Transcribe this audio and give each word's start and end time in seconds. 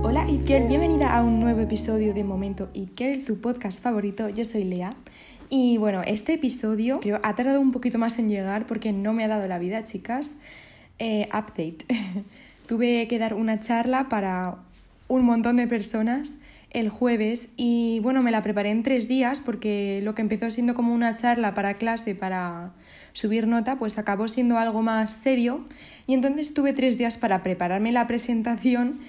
Hola 0.00 0.24
It 0.28 0.46
Girl, 0.46 0.68
bienvenida 0.68 1.16
a 1.16 1.22
un 1.22 1.40
nuevo 1.40 1.60
episodio 1.60 2.14
de 2.14 2.22
Momento 2.22 2.70
It 2.72 2.96
Girl, 2.96 3.24
tu 3.24 3.40
podcast 3.40 3.82
favorito. 3.82 4.28
Yo 4.28 4.44
soy 4.44 4.62
Lea. 4.62 4.94
Y 5.50 5.76
bueno, 5.78 6.02
este 6.06 6.34
episodio 6.34 7.00
creo 7.00 7.18
ha 7.24 7.34
tardado 7.34 7.60
un 7.60 7.72
poquito 7.72 7.98
más 7.98 8.18
en 8.18 8.28
llegar 8.28 8.66
porque 8.66 8.92
no 8.92 9.12
me 9.12 9.24
ha 9.24 9.28
dado 9.28 9.48
la 9.48 9.58
vida, 9.58 9.82
chicas. 9.82 10.36
Eh, 11.00 11.28
update. 11.28 11.78
Tuve 12.66 13.08
que 13.08 13.18
dar 13.18 13.34
una 13.34 13.58
charla 13.58 14.08
para 14.08 14.58
un 15.08 15.24
montón 15.24 15.56
de 15.56 15.66
personas 15.66 16.38
el 16.70 16.90
jueves 16.90 17.48
y 17.56 18.00
bueno, 18.00 18.22
me 18.22 18.30
la 18.30 18.42
preparé 18.42 18.70
en 18.70 18.82
tres 18.82 19.08
días 19.08 19.40
porque 19.40 20.00
lo 20.02 20.14
que 20.14 20.22
empezó 20.22 20.50
siendo 20.50 20.74
como 20.74 20.92
una 20.92 21.14
charla 21.14 21.54
para 21.54 21.74
clase, 21.74 22.14
para 22.14 22.72
subir 23.12 23.46
nota, 23.46 23.78
pues 23.78 23.96
acabó 23.98 24.28
siendo 24.28 24.58
algo 24.58 24.82
más 24.82 25.12
serio 25.12 25.64
y 26.06 26.14
entonces 26.14 26.52
tuve 26.52 26.74
tres 26.74 26.98
días 26.98 27.16
para 27.16 27.42
prepararme 27.42 27.90
la 27.90 28.06
presentación 28.06 29.00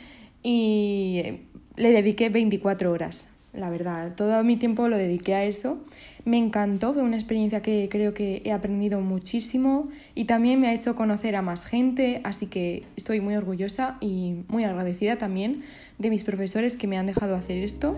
y 0.43 1.41
le 1.75 1.91
dediqué 1.91 2.29
24 2.29 2.91
horas, 2.91 3.29
la 3.53 3.69
verdad. 3.69 4.15
Todo 4.15 4.43
mi 4.43 4.55
tiempo 4.57 4.87
lo 4.87 4.97
dediqué 4.97 5.35
a 5.35 5.43
eso. 5.43 5.79
Me 6.25 6.37
encantó, 6.37 6.93
fue 6.93 7.01
una 7.01 7.15
experiencia 7.15 7.61
que 7.61 7.87
creo 7.89 8.13
que 8.13 8.41
he 8.45 8.51
aprendido 8.51 9.01
muchísimo 9.01 9.89
y 10.15 10.25
también 10.25 10.59
me 10.59 10.67
ha 10.67 10.73
hecho 10.73 10.95
conocer 10.95 11.35
a 11.35 11.41
más 11.41 11.65
gente, 11.65 12.21
así 12.23 12.47
que 12.47 12.83
estoy 12.95 13.21
muy 13.21 13.35
orgullosa 13.35 13.97
y 14.01 14.43
muy 14.47 14.63
agradecida 14.63 15.17
también 15.17 15.61
de 15.97 16.09
mis 16.09 16.23
profesores 16.23 16.77
que 16.77 16.87
me 16.87 16.97
han 16.97 17.05
dejado 17.05 17.35
hacer 17.35 17.57
esto. 17.57 17.95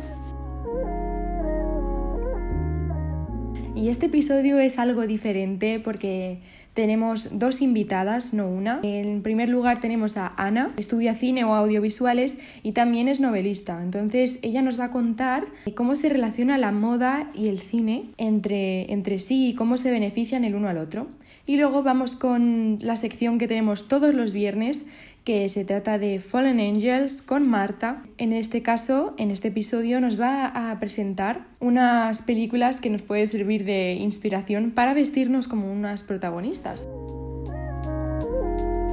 Y 3.75 3.89
este 3.89 4.05
episodio 4.05 4.59
es 4.59 4.77
algo 4.77 5.07
diferente 5.07 5.79
porque 5.79 6.41
tenemos 6.73 7.29
dos 7.37 7.61
invitadas, 7.61 8.33
no 8.33 8.47
una. 8.47 8.79
En 8.83 9.21
primer 9.21 9.49
lugar 9.49 9.79
tenemos 9.79 10.17
a 10.17 10.33
Ana, 10.37 10.73
estudia 10.77 11.15
cine 11.15 11.43
o 11.43 11.53
audiovisuales 11.53 12.37
y 12.63 12.71
también 12.71 13.07
es 13.07 13.19
novelista. 13.19 13.81
Entonces 13.83 14.39
ella 14.41 14.61
nos 14.61 14.79
va 14.79 14.85
a 14.85 14.91
contar 14.91 15.45
cómo 15.75 15.95
se 15.95 16.09
relaciona 16.09 16.57
la 16.57 16.71
moda 16.71 17.29
y 17.33 17.47
el 17.47 17.59
cine 17.59 18.05
entre, 18.17 18.91
entre 18.91 19.19
sí 19.19 19.49
y 19.49 19.53
cómo 19.53 19.77
se 19.77 19.91
benefician 19.91 20.45
el 20.45 20.55
uno 20.55 20.69
al 20.69 20.77
otro. 20.77 21.07
Y 21.45 21.57
luego 21.57 21.83
vamos 21.83 22.15
con 22.15 22.77
la 22.81 22.95
sección 22.95 23.37
que 23.37 23.47
tenemos 23.47 23.87
todos 23.87 24.13
los 24.13 24.31
viernes, 24.31 24.85
que 25.23 25.47
se 25.49 25.65
trata 25.65 25.99
de 25.99 26.19
Fallen 26.19 26.59
Angels 26.59 27.21
con 27.21 27.47
Marta. 27.47 28.03
En 28.17 28.33
este 28.33 28.61
caso, 28.61 29.13
en 29.17 29.29
este 29.29 29.49
episodio, 29.49 30.01
nos 30.01 30.19
va 30.19 30.47
a 30.47 30.79
presentar 30.79 31.47
unas 31.59 32.23
películas 32.23 32.81
que 32.81 32.89
nos 32.89 33.03
pueden 33.03 33.27
servir 33.27 33.63
de 33.63 33.93
inspiración 33.93 34.71
para 34.71 34.93
vestirnos 34.93 35.47
como 35.47 35.71
unas 35.71 36.03
protagonistas. 36.03 36.87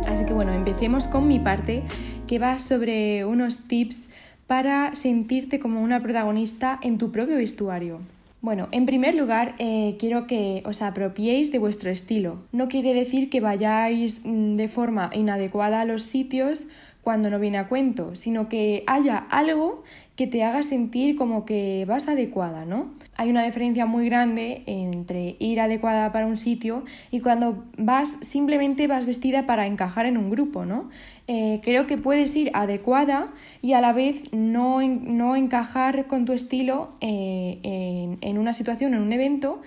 Así 0.07 0.25
que 0.27 0.33
bueno, 0.33 0.53
empecemos 0.53 1.07
con 1.07 1.29
mi 1.29 1.39
parte, 1.39 1.83
que 2.27 2.39
va 2.39 2.59
sobre 2.59 3.25
unos 3.25 3.67
tips 3.69 4.09
para 4.47 4.95
sentirte 4.95 5.59
como 5.59 5.83
una 5.83 6.01
protagonista 6.01 6.79
en 6.83 6.99
tu 6.99 7.11
propio 7.11 7.37
vestuario. 7.37 8.01
Bueno, 8.41 8.69
en 8.71 8.87
primer 8.87 9.17
lugar, 9.17 9.57
eh, 9.59 9.97
quiero 9.99 10.29
que 10.29 10.63
os 10.65 10.81
apropiéis 10.81 11.51
de 11.51 11.59
vuestro 11.59 11.91
estilo. 11.91 12.39
No 12.53 12.69
quiere 12.69 12.95
decir 12.95 13.31
que 13.31 13.41
vayáis 13.41 14.21
mm, 14.25 14.55
de 14.55 14.69
forma 14.69 15.11
inadecuada 15.13 15.81
a 15.81 15.85
los 15.85 16.03
sitios 16.03 16.67
cuando 17.03 17.31
no 17.31 17.41
viene 17.41 17.59
a 17.59 17.67
cuento, 17.67 18.15
sino 18.15 18.49
que 18.49 18.85
haya 18.87 19.17
algo 19.17 19.83
que 20.19 20.27
te 20.27 20.43
haga 20.43 20.65
sentir 20.65 21.15
como 21.15 21.45
que 21.45 21.85
vas 21.87 22.09
adecuada, 22.09 22.65
¿no? 22.65 22.91
Hay 23.17 23.31
una 23.31 23.45
diferencia 23.45 23.87
muy 23.87 24.07
grande 24.07 24.65
entre 24.67 25.37
ir 25.39 25.61
adecuada 25.61 26.11
para 26.11 26.27
un 26.27 26.37
sitio 26.37 26.83
y 27.13 27.21
cuando 27.21 27.67
vas 27.77 28.19
simplemente 28.21 28.89
vas 28.89 29.07
vestida 29.07 29.47
para 29.47 29.69
encajar 29.69 30.07
en 30.07 30.17
un 30.17 30.29
grupo, 30.29 30.65
¿no? 30.65 30.91
Eh, 31.29 31.61
creo 31.63 31.87
que 31.87 31.99
puedes 31.99 32.35
ir 32.35 32.51
adecuada 32.53 33.33
y 33.63 33.75
a 33.75 33.81
la 33.81 33.93
vez 33.93 34.33
no, 34.33 34.81
no 34.83 35.37
encajar 35.37 36.09
con 36.09 36.25
tu 36.25 36.33
estilo 36.33 36.95
eh, 37.01 37.61
en, 37.63 38.19
en, 38.21 38.39
una 38.39 38.53
situación, 38.53 38.95
en 38.95 39.03
un 39.03 39.13
evento, 39.13 39.63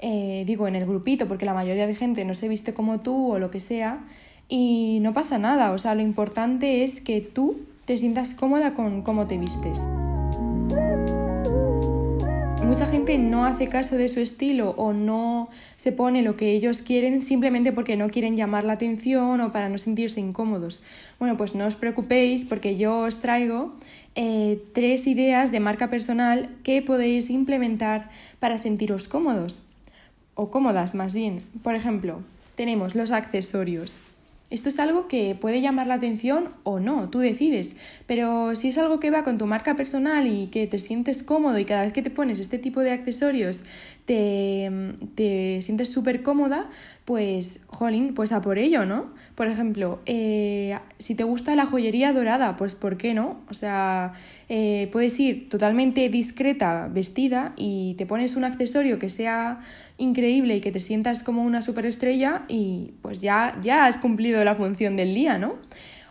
eh, 0.00 0.42
digo, 0.48 0.66
en 0.66 0.74
el 0.74 0.84
grupito, 0.84 1.28
porque 1.28 1.44
la 1.44 1.54
mayoría 1.54 1.86
de 1.86 1.94
gente 1.94 2.24
no 2.24 2.34
se 2.34 2.48
viste 2.48 2.74
como 2.74 3.02
tú 3.02 3.34
o 3.34 3.38
lo 3.38 3.52
que 3.52 3.60
sea, 3.60 4.04
y 4.48 4.98
no 5.00 5.12
pasa 5.12 5.38
nada, 5.38 5.70
o 5.70 5.78
sea, 5.78 5.94
lo 5.94 6.02
importante 6.02 6.82
es 6.82 7.00
que 7.00 7.20
tú 7.20 7.60
te 7.84 7.98
sientas 7.98 8.34
cómoda 8.34 8.74
con 8.74 9.02
cómo 9.02 9.26
te 9.26 9.38
vistes. 9.38 9.86
Mucha 12.64 12.86
gente 12.86 13.18
no 13.18 13.44
hace 13.44 13.68
caso 13.68 13.96
de 13.96 14.08
su 14.08 14.20
estilo 14.20 14.70
o 14.78 14.92
no 14.92 15.50
se 15.76 15.92
pone 15.92 16.22
lo 16.22 16.36
que 16.36 16.52
ellos 16.52 16.80
quieren 16.80 17.20
simplemente 17.20 17.72
porque 17.72 17.96
no 17.96 18.08
quieren 18.08 18.36
llamar 18.36 18.64
la 18.64 18.74
atención 18.74 19.40
o 19.40 19.52
para 19.52 19.68
no 19.68 19.76
sentirse 19.78 20.20
incómodos. 20.20 20.80
Bueno, 21.18 21.36
pues 21.36 21.54
no 21.54 21.66
os 21.66 21.76
preocupéis 21.76 22.46
porque 22.46 22.78
yo 22.78 23.00
os 23.00 23.20
traigo 23.20 23.74
eh, 24.14 24.62
tres 24.72 25.06
ideas 25.06 25.52
de 25.52 25.60
marca 25.60 25.90
personal 25.90 26.50
que 26.62 26.80
podéis 26.80 27.28
implementar 27.30 28.08
para 28.38 28.56
sentiros 28.56 29.08
cómodos 29.08 29.62
o 30.34 30.50
cómodas 30.50 30.94
más 30.94 31.12
bien. 31.14 31.42
Por 31.62 31.74
ejemplo, 31.74 32.22
tenemos 32.54 32.94
los 32.94 33.10
accesorios. 33.10 34.00
Esto 34.52 34.68
es 34.68 34.78
algo 34.78 35.08
que 35.08 35.34
puede 35.34 35.62
llamar 35.62 35.86
la 35.86 35.94
atención 35.94 36.50
o 36.62 36.78
no, 36.78 37.08
tú 37.08 37.20
decides, 37.20 37.78
pero 38.06 38.54
si 38.54 38.68
es 38.68 38.76
algo 38.76 39.00
que 39.00 39.10
va 39.10 39.24
con 39.24 39.38
tu 39.38 39.46
marca 39.46 39.76
personal 39.76 40.26
y 40.26 40.48
que 40.48 40.66
te 40.66 40.78
sientes 40.78 41.22
cómodo 41.22 41.58
y 41.58 41.64
cada 41.64 41.84
vez 41.84 41.94
que 41.94 42.02
te 42.02 42.10
pones 42.10 42.38
este 42.38 42.58
tipo 42.58 42.80
de 42.80 42.90
accesorios 42.90 43.64
te, 44.04 44.70
te 45.14 45.62
sientes 45.62 45.88
súper 45.90 46.22
cómoda, 46.22 46.68
pues, 47.06 47.62
jolín, 47.66 48.12
pues 48.12 48.32
a 48.32 48.42
por 48.42 48.58
ello, 48.58 48.84
¿no? 48.84 49.14
Por 49.36 49.46
ejemplo, 49.48 50.00
eh, 50.04 50.78
si 50.98 51.14
te 51.14 51.24
gusta 51.24 51.56
la 51.56 51.64
joyería 51.64 52.12
dorada, 52.12 52.56
pues 52.56 52.74
¿por 52.74 52.98
qué 52.98 53.14
no? 53.14 53.40
O 53.48 53.54
sea, 53.54 54.12
eh, 54.50 54.88
puedes 54.92 55.18
ir 55.18 55.48
totalmente 55.48 56.08
discreta, 56.10 56.88
vestida 56.92 57.54
y 57.56 57.94
te 57.94 58.04
pones 58.04 58.36
un 58.36 58.44
accesorio 58.44 58.98
que 58.98 59.08
sea 59.08 59.60
increíble 60.02 60.56
y 60.56 60.60
que 60.60 60.72
te 60.72 60.80
sientas 60.80 61.22
como 61.22 61.42
una 61.44 61.62
superestrella 61.62 62.44
y 62.48 62.92
pues 63.02 63.20
ya, 63.20 63.58
ya 63.62 63.86
has 63.86 63.98
cumplido 63.98 64.42
la 64.44 64.54
función 64.54 64.96
del 64.96 65.14
día, 65.14 65.38
¿no? 65.38 65.54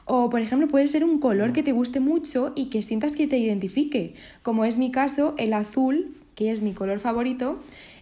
O, 0.06 0.30
por 0.30 0.42
ejemplo, 0.42 0.68
puede 0.68 0.88
ser 0.88 1.04
un 1.04 1.20
color 1.20 1.54
que 1.54 1.64
te 1.64 1.72
guste 1.72 2.00
mucho 2.00 2.54
y 2.56 2.66
que 2.66 2.82
sientas 2.82 3.16
que 3.16 3.28
te 3.28 3.38
identifique, 3.38 4.16
como 4.42 4.66
es 4.66 4.78
mi 4.78 4.92
caso, 4.92 5.36
el 5.38 5.54
azul, 5.54 6.18
que 6.36 6.52
es 6.52 6.62
mi 6.62 6.74
color 6.74 7.00
favorito, 7.00 7.60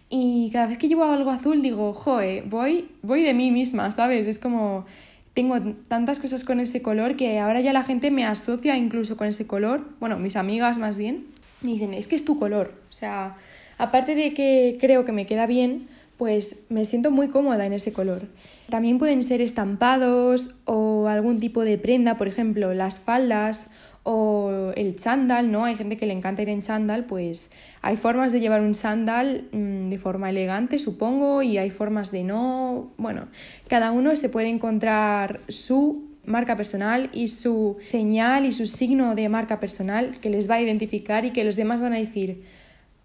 y 0.08 0.50
cada 0.52 0.66
vez 0.66 0.78
que 0.78 0.88
llevo 0.88 1.04
algo 1.04 1.30
azul 1.30 1.62
digo, 1.62 1.92
joe, 1.94 2.42
voy, 2.42 2.88
voy 3.02 3.22
de 3.22 3.32
mí 3.34 3.50
misma, 3.50 3.92
¿sabes? 3.92 4.26
Es 4.26 4.38
como, 4.38 4.86
tengo 5.34 5.60
tantas 5.86 6.18
cosas 6.18 6.42
con 6.42 6.58
ese 6.58 6.82
color 6.82 7.16
que 7.16 7.38
ahora 7.38 7.60
ya 7.60 7.72
la 7.72 7.84
gente 7.84 8.10
me 8.10 8.24
asocia 8.24 8.76
incluso 8.76 9.16
con 9.16 9.28
ese 9.28 9.46
color, 9.46 9.86
bueno, 10.00 10.18
mis 10.18 10.36
amigas 10.36 10.78
más 10.78 10.96
bien, 10.96 11.26
me 11.62 11.72
dicen, 11.72 11.94
es 11.94 12.08
que 12.08 12.16
es 12.16 12.24
tu 12.24 12.38
color, 12.38 12.74
o 12.90 12.92
sea, 12.92 13.36
Aparte 13.80 14.14
de 14.14 14.34
que 14.34 14.76
creo 14.78 15.06
que 15.06 15.12
me 15.12 15.24
queda 15.24 15.46
bien, 15.46 15.88
pues 16.18 16.56
me 16.68 16.84
siento 16.84 17.10
muy 17.10 17.28
cómoda 17.28 17.64
en 17.64 17.72
ese 17.72 17.94
color. 17.94 18.28
También 18.68 18.98
pueden 18.98 19.22
ser 19.22 19.40
estampados 19.40 20.54
o 20.66 21.08
algún 21.08 21.40
tipo 21.40 21.64
de 21.64 21.78
prenda, 21.78 22.18
por 22.18 22.28
ejemplo, 22.28 22.74
las 22.74 23.00
faldas 23.00 23.70
o 24.02 24.72
el 24.76 24.96
chándal, 24.96 25.50
¿no? 25.50 25.64
Hay 25.64 25.76
gente 25.76 25.96
que 25.96 26.04
le 26.04 26.12
encanta 26.12 26.42
ir 26.42 26.50
en 26.50 26.60
chándal, 26.60 27.06
pues 27.06 27.50
hay 27.80 27.96
formas 27.96 28.32
de 28.32 28.40
llevar 28.40 28.60
un 28.60 28.74
chándal 28.74 29.48
mm, 29.50 29.88
de 29.88 29.98
forma 29.98 30.28
elegante, 30.28 30.78
supongo, 30.78 31.40
y 31.40 31.56
hay 31.56 31.70
formas 31.70 32.12
de 32.12 32.22
no. 32.22 32.90
Bueno, 32.98 33.28
cada 33.66 33.92
uno 33.92 34.14
se 34.14 34.28
puede 34.28 34.48
encontrar 34.48 35.40
su 35.48 36.10
marca 36.26 36.54
personal 36.54 37.08
y 37.14 37.28
su 37.28 37.78
señal 37.90 38.44
y 38.44 38.52
su 38.52 38.66
signo 38.66 39.14
de 39.14 39.30
marca 39.30 39.58
personal 39.58 40.18
que 40.20 40.28
les 40.28 40.50
va 40.50 40.56
a 40.56 40.60
identificar 40.60 41.24
y 41.24 41.30
que 41.30 41.44
los 41.44 41.56
demás 41.56 41.80
van 41.80 41.94
a 41.94 41.96
decir, 41.96 42.42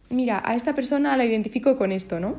mira, 0.10 0.42
a 0.46 0.56
esta 0.56 0.74
persona 0.74 1.16
la 1.18 1.26
identifico 1.26 1.78
con 1.78 1.92
esto, 1.92 2.20
¿no? 2.20 2.36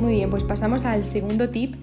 Muy 0.00 0.14
bien, 0.14 0.30
pues 0.30 0.44
pasamos 0.44 0.84
al 0.84 1.04
segundo 1.04 1.48
tip, 1.48 1.76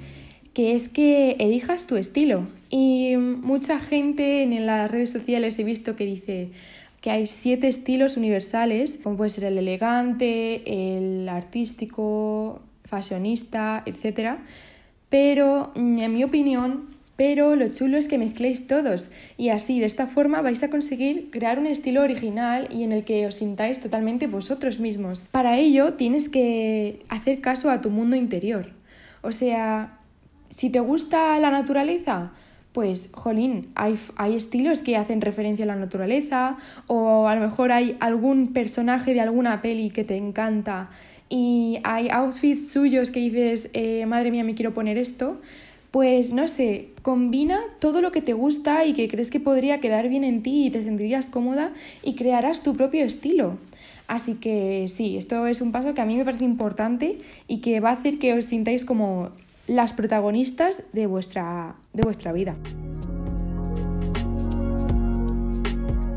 que 0.54 0.76
es 0.76 0.90
que 0.90 1.38
elijas 1.40 1.88
tu 1.88 1.96
estilo. 1.96 2.48
Y 2.70 3.16
mucha 3.18 3.80
gente 3.80 4.44
en 4.44 4.66
las 4.66 4.92
redes 4.92 5.10
sociales 5.10 5.58
he 5.58 5.64
visto 5.64 5.96
que 5.96 6.06
dice 6.06 6.52
que 7.02 7.10
hay 7.10 7.26
siete 7.26 7.68
estilos 7.68 8.18
universales, 8.18 9.00
como 9.02 9.18
puede 9.18 9.32
ser 9.32 9.46
el 9.46 9.58
elegante, 9.58 10.96
el 10.96 11.28
artístico, 11.28 12.62
fashionista, 12.86 13.84
etc. 13.88 14.38
Pero 15.10 15.72
en 15.76 16.14
mi 16.14 16.24
opinión 16.24 16.91
pero 17.22 17.56
lo 17.56 17.68
chulo 17.70 17.98
es 18.00 18.08
que 18.08 18.18
mezcléis 18.18 18.66
todos 18.66 19.12
y 19.38 19.50
así 19.50 19.80
de 19.80 19.86
esta 19.86 20.08
forma 20.08 20.42
vais 20.42 20.64
a 20.64 20.72
conseguir 20.72 21.30
crear 21.30 21.60
un 21.60 21.68
estilo 21.68 22.02
original 22.02 22.68
y 22.72 22.82
en 22.82 22.92
el 22.92 23.04
que 23.04 23.28
os 23.28 23.36
sintáis 23.36 23.80
totalmente 23.80 24.26
vosotros 24.26 24.80
mismos. 24.80 25.26
Para 25.30 25.60
ello 25.60 25.94
tienes 25.94 26.30
que 26.30 27.06
hacer 27.10 27.40
caso 27.40 27.70
a 27.70 27.80
tu 27.80 27.92
mundo 27.92 28.16
interior. 28.16 28.72
O 29.22 29.32
sea, 29.34 30.00
si 30.50 30.72
te 30.72 30.80
gusta 30.80 31.40
la 31.40 31.52
naturaleza, 31.52 32.32
pues, 32.72 33.12
jolín, 33.14 33.70
hay, 33.76 34.00
hay, 34.16 34.36
estilos 34.36 34.82
que 34.82 34.98
hacen 34.98 35.22
referencia 35.22 35.66
a 35.66 35.68
la 35.68 35.76
naturaleza, 35.76 36.58
o 36.88 37.28
a 37.28 37.36
lo 37.36 37.42
mejor 37.42 37.72
hay 37.72 37.98
algún 38.00 38.52
personaje 38.52 39.14
de 39.14 39.22
alguna 39.22 39.62
peli 39.62 39.92
que 39.92 40.04
te 40.04 40.18
encanta 40.18 40.90
y 41.30 41.80
hay 41.84 42.10
outfits 42.10 42.72
suyos 42.72 43.12
que 43.12 43.20
dices, 43.20 43.70
eh, 43.74 44.06
madre 44.08 44.32
mía, 44.32 44.44
me 44.44 44.56
quiero 44.56 44.74
poner 44.74 44.98
esto 44.98 45.40
pues 45.92 46.32
no 46.32 46.48
sé, 46.48 46.88
combina 47.02 47.60
todo 47.80 48.02
lo 48.02 48.14
que 48.14 48.22
te 48.22 48.34
gusta 48.34 48.86
y 48.86 48.94
que 48.94 49.10
crees 49.10 49.30
que 49.30 49.42
podría 49.42 49.82
quedar 49.82 50.08
bien 50.08 50.24
en 50.24 50.42
ti 50.42 50.66
y 50.66 50.70
te 50.70 50.84
sentirías 50.84 51.30
cómoda 51.30 51.74
y 52.02 52.16
crearás 52.16 52.64
tu 52.64 52.74
propio 52.74 53.04
estilo. 53.04 53.58
Así 54.08 54.36
que 54.36 54.88
sí, 54.88 55.18
esto 55.18 55.48
es 55.48 55.60
un 55.60 55.74
paso 55.74 55.94
que 55.94 56.02
a 56.02 56.06
mí 56.06 56.16
me 56.16 56.26
parece 56.26 56.46
importante 56.46 57.20
y 57.48 57.60
que 57.60 57.82
va 57.82 57.90
a 57.90 57.94
hacer 57.94 58.20
que 58.20 58.34
os 58.34 58.46
sintáis 58.46 58.86
como 58.86 59.32
las 59.68 59.94
protagonistas 59.94 60.84
de 60.94 61.08
vuestra, 61.08 61.76
de 61.94 62.04
vuestra 62.04 62.32
vida. 62.32 62.56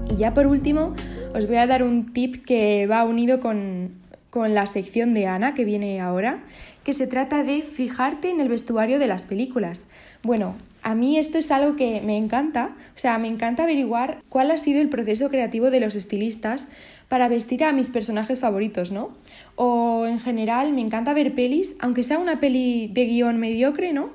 Y 0.08 0.16
ya 0.16 0.34
por 0.34 0.46
último, 0.46 0.94
os 1.34 1.46
voy 1.48 1.56
a 1.56 1.66
dar 1.66 1.82
un 1.82 2.12
tip 2.12 2.44
que 2.44 2.86
va 2.86 3.02
unido 3.04 3.40
con, 3.40 3.90
con 4.30 4.54
la 4.54 4.66
sección 4.66 5.14
de 5.14 5.26
Ana 5.26 5.54
que 5.54 5.64
viene 5.64 6.00
ahora, 6.00 6.44
que 6.84 6.92
se 6.92 7.06
trata 7.06 7.42
de 7.42 7.62
fijarte 7.62 8.30
en 8.30 8.40
el 8.40 8.48
vestuario 8.48 8.98
de 8.98 9.06
las 9.06 9.24
películas. 9.24 9.84
Bueno, 10.22 10.54
a 10.82 10.94
mí 10.94 11.18
esto 11.18 11.38
es 11.38 11.50
algo 11.50 11.76
que 11.76 12.02
me 12.02 12.16
encanta, 12.16 12.76
o 12.94 12.98
sea, 12.98 13.18
me 13.18 13.28
encanta 13.28 13.64
averiguar 13.64 14.22
cuál 14.28 14.50
ha 14.50 14.58
sido 14.58 14.80
el 14.80 14.90
proceso 14.90 15.30
creativo 15.30 15.70
de 15.70 15.80
los 15.80 15.96
estilistas 15.96 16.68
para 17.08 17.28
vestir 17.28 17.64
a 17.64 17.72
mis 17.72 17.88
personajes 17.88 18.40
favoritos, 18.40 18.92
¿no? 18.92 19.10
O 19.56 20.06
en 20.06 20.20
general 20.20 20.72
me 20.72 20.82
encanta 20.82 21.14
ver 21.14 21.34
pelis, 21.34 21.74
aunque 21.80 22.02
sea 22.04 22.18
una 22.18 22.38
peli 22.38 22.90
de 22.92 23.06
guion 23.06 23.38
mediocre, 23.38 23.92
¿no? 23.92 24.10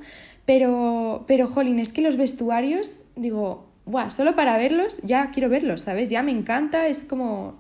Pero, 0.46 1.26
pero, 1.28 1.48
jolín, 1.48 1.80
es 1.80 1.92
que 1.92 2.02
los 2.02 2.18
vestuarios, 2.18 3.02
digo, 3.16 3.70
Buah, 3.90 4.12
solo 4.12 4.36
para 4.36 4.56
verlos 4.60 5.02
ya 5.02 5.32
quiero 5.32 5.50
verlos, 5.50 5.82
¿sabes? 5.82 6.10
Ya 6.10 6.22
me 6.22 6.30
encanta, 6.30 6.88
es 6.88 7.06
como, 7.06 7.56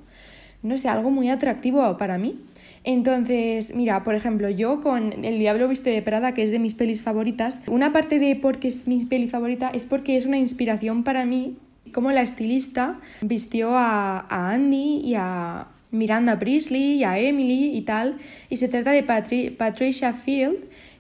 no 0.61 0.77
sé, 0.77 0.89
algo 0.89 1.11
muy 1.11 1.29
atractivo 1.29 1.97
para 1.97 2.17
mí. 2.17 2.39
Entonces, 2.83 3.75
mira, 3.75 4.03
por 4.03 4.15
ejemplo, 4.15 4.49
yo 4.49 4.81
con 4.81 5.25
El 5.25 5.39
Diablo 5.39 5.67
Viste 5.67 5.89
de 5.89 6.01
Prada, 6.01 6.33
que 6.33 6.43
es 6.43 6.51
de 6.51 6.59
mis 6.59 6.73
pelis 6.73 7.01
favoritas, 7.01 7.61
una 7.67 7.91
parte 7.91 8.19
de 8.19 8.35
por 8.35 8.59
qué 8.59 8.69
es 8.69 8.87
mi 8.87 9.05
peli 9.05 9.27
favorita 9.27 9.69
es 9.69 9.85
porque 9.85 10.15
es 10.15 10.25
una 10.25 10.37
inspiración 10.37 11.03
para 11.03 11.25
mí, 11.25 11.57
como 11.93 12.11
la 12.11 12.21
estilista 12.21 12.99
vistió 13.21 13.71
a, 13.75 14.25
Andy 14.29 15.01
y 15.03 15.15
a 15.15 15.67
Miranda 15.91 16.39
Priestley 16.39 16.97
y 16.97 17.03
a 17.03 17.19
Emily 17.19 17.75
y 17.75 17.81
tal, 17.81 18.17
y 18.49 18.57
se 18.57 18.69
trata 18.69 18.91
de 18.91 19.03
Patricia 19.03 20.13
Field, 20.13 20.57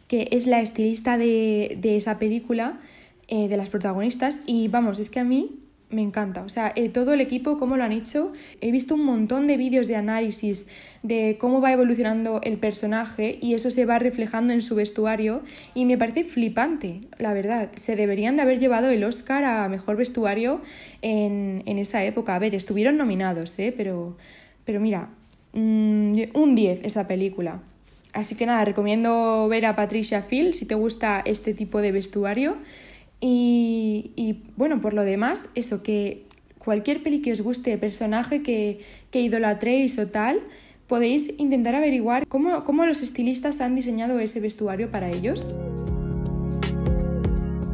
que 0.07 0.27
es 0.31 0.47
la 0.47 0.61
estilista 0.61 1.17
de, 1.17 1.77
de 1.79 1.95
esa 1.95 2.17
película, 2.17 2.79
eh, 3.27 3.47
de 3.47 3.57
las 3.57 3.69
protagonistas, 3.69 4.41
y 4.47 4.67
vamos, 4.67 4.99
es 4.99 5.09
que 5.09 5.19
a 5.19 5.23
mí 5.23 5.59
me 5.89 6.01
encanta. 6.01 6.43
O 6.43 6.49
sea, 6.49 6.71
eh, 6.75 6.89
todo 6.89 7.13
el 7.13 7.21
equipo, 7.21 7.57
cómo 7.57 7.75
lo 7.75 7.83
han 7.83 7.91
hecho. 7.91 8.31
He 8.61 8.71
visto 8.71 8.95
un 8.95 9.03
montón 9.03 9.47
de 9.47 9.57
vídeos 9.57 9.87
de 9.87 9.95
análisis 9.95 10.67
de 11.01 11.37
cómo 11.39 11.61
va 11.61 11.71
evolucionando 11.71 12.41
el 12.43 12.57
personaje 12.57 13.39
y 13.41 13.55
eso 13.55 13.71
se 13.71 13.85
va 13.85 13.97
reflejando 13.97 14.53
en 14.53 14.61
su 14.61 14.75
vestuario 14.75 15.41
y 15.73 15.85
me 15.85 15.97
parece 15.97 16.23
flipante, 16.23 17.01
la 17.17 17.33
verdad. 17.33 17.71
Se 17.75 17.95
deberían 17.95 18.35
de 18.35 18.43
haber 18.43 18.59
llevado 18.59 18.89
el 18.89 19.03
Oscar 19.03 19.43
a 19.43 19.67
Mejor 19.69 19.97
Vestuario 19.97 20.61
en, 21.01 21.63
esa 21.65 22.03
época. 22.03 22.35
A 22.35 22.39
ver, 22.39 22.53
estuvieron 22.55 22.97
nominados, 22.97 23.57
¿eh? 23.57 23.73
Pero, 23.75 24.17
pero 24.65 24.79
mira, 24.79 25.09
mm, 25.53 26.13
un 26.33 26.55
10 26.55 26.81
esa 26.83 27.07
película. 27.07 27.61
Así 28.13 28.35
que 28.35 28.45
nada, 28.45 28.65
recomiendo 28.65 29.47
ver 29.47 29.65
a 29.65 29.75
Patricia 29.75 30.21
Phil 30.23 30.53
si 30.53 30.65
te 30.65 30.75
gusta 30.75 31.21
este 31.25 31.53
tipo 31.53 31.81
de 31.81 31.91
vestuario. 31.91 32.57
Y, 33.21 34.43
bueno, 34.55 34.81
por 34.81 34.93
lo 34.93 35.03
demás, 35.03 35.49
eso, 35.55 35.83
que 35.83 36.25
cualquier 36.57 37.03
peli 37.03 37.21
que 37.21 37.31
os 37.31 37.41
guste, 37.41 37.77
personaje 37.77 38.41
que, 38.41 38.79
que 39.11 39.21
idolatréis 39.21 39.97
o 39.99 40.07
tal, 40.07 40.39
podéis 40.87 41.33
intentar 41.37 41.75
averiguar 41.75 42.25
cómo, 42.27 42.63
cómo 42.63 42.85
los 42.85 43.03
estilistas 43.03 43.61
han 43.61 43.75
diseñado 43.75 44.19
ese 44.19 44.39
vestuario 44.39 44.89
para 44.89 45.09
ellos. 45.09 45.47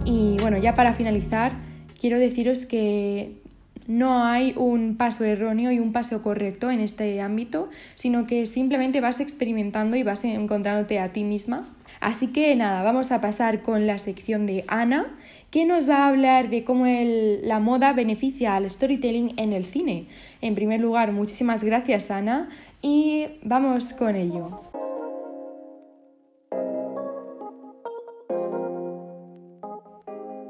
Y 0.05 0.37
bueno, 0.41 0.57
ya 0.57 0.73
para 0.73 0.93
finalizar, 0.93 1.53
quiero 1.99 2.19
deciros 2.19 2.65
que 2.65 3.41
no 3.87 4.25
hay 4.25 4.53
un 4.55 4.97
paso 4.97 5.23
erróneo 5.23 5.71
y 5.71 5.79
un 5.79 5.93
paso 5.93 6.21
correcto 6.21 6.71
en 6.71 6.79
este 6.79 7.21
ámbito, 7.21 7.69
sino 7.95 8.25
que 8.25 8.45
simplemente 8.45 9.01
vas 9.01 9.19
experimentando 9.19 9.95
y 9.95 10.03
vas 10.03 10.23
encontrándote 10.23 10.99
a 10.99 11.13
ti 11.13 11.23
misma. 11.23 11.74
Así 11.99 12.27
que 12.27 12.55
nada, 12.55 12.83
vamos 12.83 13.11
a 13.11 13.21
pasar 13.21 13.61
con 13.61 13.87
la 13.87 13.97
sección 13.97 14.45
de 14.45 14.65
Ana, 14.67 15.17
que 15.51 15.65
nos 15.65 15.89
va 15.89 16.05
a 16.05 16.07
hablar 16.09 16.49
de 16.49 16.63
cómo 16.63 16.85
la 16.85 17.59
moda 17.59 17.93
beneficia 17.93 18.55
al 18.55 18.69
storytelling 18.69 19.33
en 19.37 19.53
el 19.53 19.65
cine. 19.65 20.07
En 20.41 20.55
primer 20.55 20.81
lugar, 20.81 21.11
muchísimas 21.11 21.63
gracias 21.63 22.11
Ana 22.11 22.49
y 22.81 23.27
vamos 23.43 23.93
con 23.93 24.15
ello. 24.15 24.61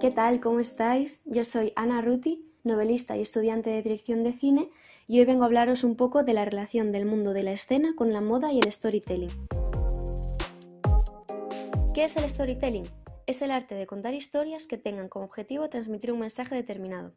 ¿Qué 0.02 0.12
tal? 0.12 0.40
¿Cómo 0.40 0.60
estáis? 0.60 1.22
Yo 1.26 1.44
soy 1.44 1.74
Ana 1.76 2.02
Ruti 2.02 2.46
novelista 2.66 3.16
y 3.16 3.22
estudiante 3.22 3.70
de 3.70 3.82
dirección 3.82 4.24
de 4.24 4.34
cine, 4.34 4.70
y 5.08 5.20
hoy 5.20 5.26
vengo 5.26 5.44
a 5.44 5.46
hablaros 5.46 5.84
un 5.84 5.96
poco 5.96 6.24
de 6.24 6.34
la 6.34 6.46
relación 6.46 6.92
del 6.92 7.06
mundo 7.06 7.32
de 7.34 7.44
la 7.44 7.52
escena 7.52 7.94
con 7.96 8.12
la 8.12 8.22
moda 8.22 8.52
y 8.52 8.60
el 8.60 8.72
storytelling. 8.72 9.65
¿Qué 11.96 12.04
es 12.04 12.18
el 12.18 12.30
storytelling? 12.30 12.90
Es 13.26 13.42
el 13.42 13.52
arte 13.52 13.74
de 13.74 13.88
contar 13.88 14.14
historias 14.14 14.68
que 14.68 14.78
tengan 14.78 15.08
como 15.08 15.24
objetivo 15.24 15.70
transmitir 15.70 16.12
un 16.12 16.20
mensaje 16.20 16.54
determinado. 16.54 17.14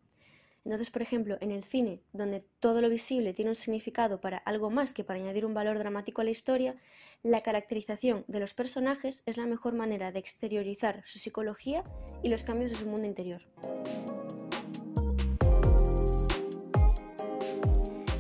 Entonces, 0.65 0.89
por 0.89 1.03
ejemplo, 1.03 1.37
en 1.41 1.51
el 1.51 1.65
cine, 1.65 2.01
donde 2.13 2.45
todo 2.61 2.81
lo 2.81 2.89
visible 2.89 3.35
tiene 3.35 3.51
un 3.51 3.57
significado 3.57 4.21
para 4.21 4.39
algo 4.39 4.71
más 4.71 4.95
que 4.95 5.03
para 5.03 5.19
añadir 5.19 5.47
un 5.47 5.53
valor 5.53 5.81
dramático 5.81 6.21
a 6.21 6.25
la 6.25 6.31
historia, 6.31 6.77
la 7.25 7.43
caracterización 7.43 8.25
de 8.29 8.39
los 8.39 8.55
personajes 8.55 9.25
es 9.27 9.37
la 9.37 9.47
mejor 9.47 9.75
manera 9.75 10.13
de 10.13 10.21
exteriorizar 10.21 11.03
su 11.07 11.19
psicología 11.19 11.83
y 12.23 12.29
los 12.29 12.45
cambios 12.45 12.71
de 12.71 12.79
su 12.79 12.87
mundo 12.87 13.09
interior. 13.09 13.41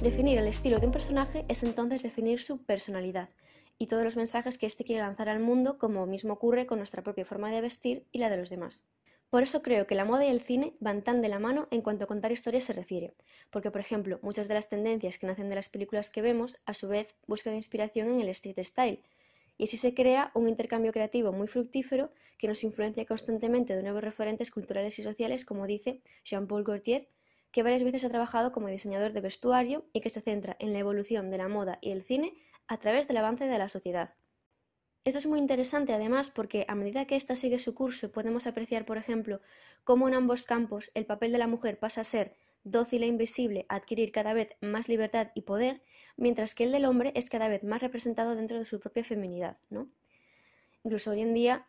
Definir 0.02 0.38
el 0.38 0.48
estilo 0.48 0.78
de 0.80 0.86
un 0.86 0.92
personaje 0.92 1.44
es 1.46 1.62
entonces 1.62 2.02
definir 2.02 2.40
su 2.40 2.64
personalidad 2.64 3.28
y 3.78 3.86
todos 3.86 4.04
los 4.04 4.16
mensajes 4.16 4.58
que 4.58 4.66
éste 4.66 4.84
quiere 4.84 5.02
lanzar 5.02 5.28
al 5.28 5.40
mundo, 5.40 5.78
como 5.78 6.06
mismo 6.06 6.34
ocurre 6.34 6.66
con 6.66 6.78
nuestra 6.78 7.02
propia 7.02 7.24
forma 7.24 7.50
de 7.50 7.60
vestir 7.60 8.06
y 8.12 8.18
la 8.18 8.30
de 8.30 8.36
los 8.36 8.50
demás. 8.50 8.84
Por 9.30 9.42
eso 9.42 9.62
creo 9.62 9.86
que 9.86 9.94
la 9.94 10.06
moda 10.06 10.24
y 10.24 10.30
el 10.30 10.40
cine 10.40 10.74
van 10.80 11.02
tan 11.02 11.20
de 11.20 11.28
la 11.28 11.38
mano 11.38 11.68
en 11.70 11.82
cuanto 11.82 12.04
a 12.04 12.06
contar 12.06 12.32
historias 12.32 12.64
se 12.64 12.72
refiere, 12.72 13.12
porque 13.50 13.70
por 13.70 13.80
ejemplo 13.80 14.18
muchas 14.22 14.48
de 14.48 14.54
las 14.54 14.68
tendencias 14.70 15.18
que 15.18 15.26
nacen 15.26 15.50
de 15.50 15.54
las 15.54 15.68
películas 15.68 16.08
que 16.08 16.22
vemos 16.22 16.58
a 16.64 16.72
su 16.72 16.88
vez 16.88 17.14
buscan 17.26 17.54
inspiración 17.54 18.08
en 18.08 18.20
el 18.20 18.28
street 18.30 18.62
style, 18.62 19.02
y 19.58 19.64
así 19.64 19.76
se 19.76 19.92
crea 19.92 20.30
un 20.34 20.48
intercambio 20.48 20.92
creativo 20.92 21.32
muy 21.32 21.46
fructífero 21.46 22.10
que 22.38 22.48
nos 22.48 22.64
influencia 22.64 23.04
constantemente 23.04 23.76
de 23.76 23.82
nuevos 23.82 24.02
referentes 24.02 24.50
culturales 24.50 24.98
y 24.98 25.02
sociales, 25.02 25.44
como 25.44 25.66
dice 25.66 26.00
Jean-Paul 26.24 26.64
Gaultier, 26.64 27.08
que 27.50 27.62
varias 27.62 27.82
veces 27.82 28.04
ha 28.04 28.08
trabajado 28.08 28.52
como 28.52 28.68
diseñador 28.68 29.12
de 29.12 29.20
vestuario 29.20 29.84
y 29.92 30.00
que 30.00 30.10
se 30.10 30.20
centra 30.20 30.56
en 30.58 30.72
la 30.72 30.78
evolución 30.78 31.28
de 31.28 31.38
la 31.38 31.48
moda 31.48 31.78
y 31.82 31.90
el 31.90 32.02
cine 32.02 32.34
a 32.68 32.78
través 32.78 33.08
del 33.08 33.16
avance 33.16 33.46
de 33.46 33.58
la 33.58 33.68
sociedad. 33.68 34.14
Esto 35.04 35.18
es 35.18 35.26
muy 35.26 35.38
interesante 35.38 35.94
además 35.94 36.30
porque 36.30 36.66
a 36.68 36.74
medida 36.74 37.06
que 37.06 37.16
ésta 37.16 37.34
sigue 37.34 37.58
su 37.58 37.74
curso 37.74 38.12
podemos 38.12 38.46
apreciar, 38.46 38.84
por 38.84 38.98
ejemplo, 38.98 39.40
cómo 39.84 40.06
en 40.06 40.14
ambos 40.14 40.44
campos 40.44 40.90
el 40.94 41.06
papel 41.06 41.32
de 41.32 41.38
la 41.38 41.46
mujer 41.46 41.78
pasa 41.78 42.02
a 42.02 42.04
ser 42.04 42.36
dócil 42.64 43.02
e 43.02 43.06
invisible, 43.06 43.64
a 43.68 43.76
adquirir 43.76 44.12
cada 44.12 44.34
vez 44.34 44.50
más 44.60 44.88
libertad 44.88 45.30
y 45.34 45.42
poder, 45.42 45.82
mientras 46.16 46.54
que 46.54 46.64
el 46.64 46.72
del 46.72 46.84
hombre 46.84 47.12
es 47.14 47.30
cada 47.30 47.48
vez 47.48 47.64
más 47.64 47.80
representado 47.80 48.34
dentro 48.34 48.58
de 48.58 48.66
su 48.66 48.80
propia 48.80 49.04
feminidad. 49.04 49.56
¿no? 49.70 49.88
Incluso 50.84 51.12
hoy 51.12 51.22
en 51.22 51.32
día 51.32 51.66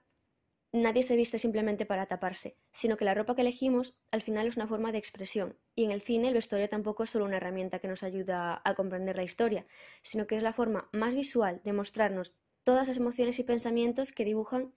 nadie 0.71 1.03
se 1.03 1.15
viste 1.15 1.39
simplemente 1.39 1.85
para 1.85 2.05
taparse, 2.05 2.55
sino 2.71 2.97
que 2.97 3.05
la 3.05 3.13
ropa 3.13 3.35
que 3.35 3.41
elegimos 3.41 3.97
al 4.11 4.21
final 4.21 4.47
es 4.47 4.57
una 4.57 4.67
forma 4.67 4.91
de 4.91 4.97
expresión. 4.97 5.57
Y 5.75 5.85
en 5.85 5.91
el 5.91 6.01
cine 6.01 6.27
el 6.27 6.33
vestuario 6.33 6.69
tampoco 6.69 7.03
es 7.03 7.09
solo 7.09 7.25
una 7.25 7.37
herramienta 7.37 7.79
que 7.79 7.87
nos 7.87 8.03
ayuda 8.03 8.61
a 8.63 8.75
comprender 8.75 9.15
la 9.15 9.23
historia, 9.23 9.65
sino 10.03 10.27
que 10.27 10.37
es 10.37 10.43
la 10.43 10.53
forma 10.53 10.89
más 10.91 11.15
visual 11.15 11.61
de 11.63 11.73
mostrarnos 11.73 12.37
todas 12.63 12.87
las 12.87 12.97
emociones 12.97 13.39
y 13.39 13.43
pensamientos 13.43 14.11
que 14.11 14.25
dibujan 14.25 14.73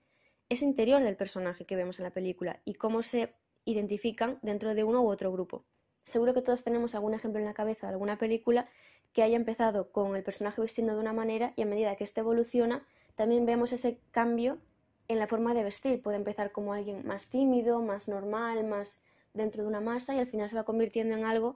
ese 0.49 0.65
interior 0.65 1.01
del 1.03 1.15
personaje 1.15 1.65
que 1.65 1.75
vemos 1.75 1.99
en 1.99 2.05
la 2.05 2.11
película 2.11 2.61
y 2.65 2.75
cómo 2.75 3.03
se 3.03 3.33
identifican 3.65 4.39
dentro 4.41 4.75
de 4.75 4.83
uno 4.83 5.01
u 5.01 5.09
otro 5.09 5.31
grupo. 5.31 5.65
Seguro 6.03 6.33
que 6.33 6.41
todos 6.41 6.63
tenemos 6.63 6.95
algún 6.95 7.13
ejemplo 7.13 7.39
en 7.39 7.45
la 7.45 7.53
cabeza 7.53 7.87
de 7.87 7.93
alguna 7.93 8.17
película 8.17 8.67
que 9.13 9.23
haya 9.23 9.35
empezado 9.35 9.91
con 9.91 10.15
el 10.15 10.23
personaje 10.23 10.61
vistiendo 10.61 10.93
de 10.93 10.99
una 10.99 11.13
manera 11.13 11.53
y 11.55 11.61
a 11.61 11.65
medida 11.65 11.95
que 11.95 12.03
éste 12.03 12.21
evoluciona 12.21 12.85
también 13.15 13.45
vemos 13.45 13.71
ese 13.71 13.99
cambio 14.11 14.59
en 15.07 15.19
la 15.19 15.27
forma 15.27 15.53
de 15.53 15.63
vestir. 15.63 16.01
Puede 16.01 16.17
empezar 16.17 16.51
como 16.51 16.73
alguien 16.73 17.05
más 17.05 17.27
tímido, 17.27 17.81
más 17.81 18.07
normal, 18.07 18.63
más 18.65 18.99
dentro 19.33 19.63
de 19.63 19.69
una 19.69 19.81
masa 19.81 20.15
y 20.15 20.19
al 20.19 20.27
final 20.27 20.49
se 20.49 20.55
va 20.55 20.63
convirtiendo 20.63 21.15
en 21.15 21.25
algo 21.25 21.55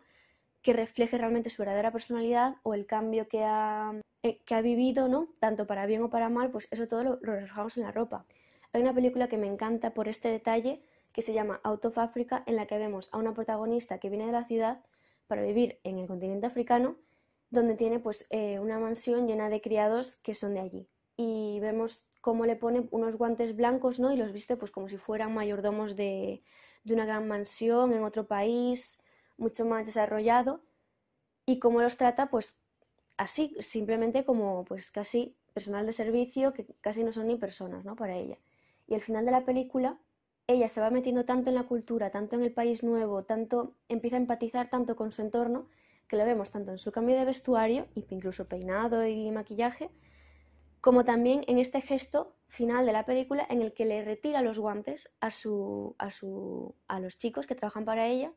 que 0.62 0.74
refleje 0.74 1.18
realmente 1.18 1.50
su 1.50 1.62
verdadera 1.62 1.92
personalidad 1.92 2.56
o 2.64 2.74
el 2.74 2.86
cambio 2.86 3.28
que 3.28 3.44
ha, 3.44 3.94
eh, 4.24 4.40
que 4.46 4.56
ha 4.56 4.62
vivido, 4.62 5.08
¿no? 5.08 5.28
Tanto 5.40 5.68
para 5.68 5.86
bien 5.86 6.02
o 6.02 6.10
para 6.10 6.30
mal, 6.30 6.52
pues 6.52 6.68
eso 6.72 6.88
todo 6.88 7.04
lo, 7.04 7.20
lo 7.22 7.34
reflejamos 7.34 7.78
en 7.78 7.84
la 7.84 7.92
ropa. 7.92 8.26
Hay 8.74 8.82
una 8.82 8.94
película 8.94 9.28
que 9.28 9.38
me 9.38 9.48
encanta 9.48 9.94
por 9.94 10.08
este 10.08 10.30
detalle 10.30 10.82
que 11.14 11.22
se 11.22 11.34
llama 11.34 11.62
Out 11.64 11.86
of 11.86 11.98
Africa, 11.98 12.44
en 12.48 12.58
la 12.58 12.66
que 12.66 12.78
vemos 12.78 13.10
a 13.14 13.18
una 13.18 13.34
protagonista 13.34 14.00
que 14.00 14.10
viene 14.10 14.26
de 14.26 14.32
la 14.34 14.46
ciudad 14.46 14.82
para 15.28 15.42
vivir 15.42 15.80
en 15.84 16.00
el 16.00 16.08
continente 16.08 16.48
africano, 16.48 16.98
donde 17.50 17.76
tiene 17.76 18.00
pues 18.00 18.28
eh, 18.30 18.60
una 18.60 18.80
mansión 18.80 19.28
llena 19.28 19.50
de 19.50 19.62
criados 19.62 20.18
que 20.18 20.36
son 20.36 20.54
de 20.56 20.60
allí 20.60 20.88
y 21.18 21.60
vemos 21.60 22.06
cómo 22.22 22.46
le 22.46 22.56
pone 22.56 22.88
unos 22.92 23.18
guantes 23.18 23.56
blancos, 23.56 24.00
¿no? 24.00 24.12
Y 24.14 24.18
los 24.18 24.32
viste 24.32 24.56
pues 24.56 24.72
como 24.72 24.88
si 24.88 24.98
fueran 24.98 25.34
mayordomos 25.34 25.96
de, 25.96 26.44
de 26.84 26.94
una 26.94 27.06
gran 27.06 27.28
mansión 27.28 27.92
en 27.92 28.04
otro 28.04 28.28
país, 28.28 28.98
mucho 29.38 29.66
más 29.66 29.86
desarrollado, 29.86 30.62
y 31.46 31.60
cómo 31.60 31.82
los 31.82 31.98
trata 31.98 32.30
pues 32.30 32.62
así, 33.18 33.56
simplemente 33.60 34.26
como 34.26 34.64
pues 34.66 34.92
casi 34.92 35.36
personal 35.54 35.86
de 35.86 35.94
servicio 35.94 36.54
que 36.54 36.66
casi 36.82 37.04
no 37.04 37.12
son 37.12 37.28
ni 37.28 37.36
personas, 37.36 37.84
¿no? 37.84 37.96
Para 37.96 38.16
ella. 38.16 38.38
Y 38.88 38.94
al 38.94 39.02
final 39.02 39.26
de 39.26 39.32
la 39.32 39.44
película, 39.44 39.98
ella 40.46 40.70
se 40.70 40.80
va 40.80 40.90
metiendo 40.92 41.26
tanto 41.26 41.50
en 41.50 41.56
la 41.56 41.64
cultura, 41.64 42.10
tanto 42.12 42.36
en 42.36 42.44
el 42.44 42.54
país 42.54 42.84
nuevo, 42.84 43.24
tanto 43.24 43.74
empieza 43.90 44.16
a 44.16 44.20
empatizar 44.20 44.70
tanto 44.70 44.96
con 44.96 45.12
su 45.12 45.22
entorno, 45.22 45.68
que 46.08 46.16
lo 46.16 46.24
vemos 46.24 46.52
tanto 46.52 46.72
en 46.72 46.78
su 46.78 46.92
cambio 46.92 47.18
de 47.18 47.26
vestuario, 47.26 47.88
incluso 47.96 48.46
peinado 48.46 49.06
y 49.06 49.30
maquillaje, 49.32 49.90
como 50.82 51.06
también 51.06 51.42
en 51.48 51.58
este 51.58 51.82
gesto 51.82 52.36
final 52.48 52.86
de 52.86 52.94
la 52.94 53.06
película 53.06 53.46
en 53.50 53.62
el 53.62 53.74
que 53.74 53.86
le 53.86 54.04
retira 54.04 54.42
los 54.42 54.60
guantes 54.60 55.10
a, 55.20 55.32
su, 55.32 55.96
a, 55.98 56.12
su, 56.12 56.76
a 56.88 57.00
los 57.00 57.18
chicos 57.18 57.46
que 57.46 57.56
trabajan 57.56 57.86
para 57.86 58.08
ella 58.08 58.32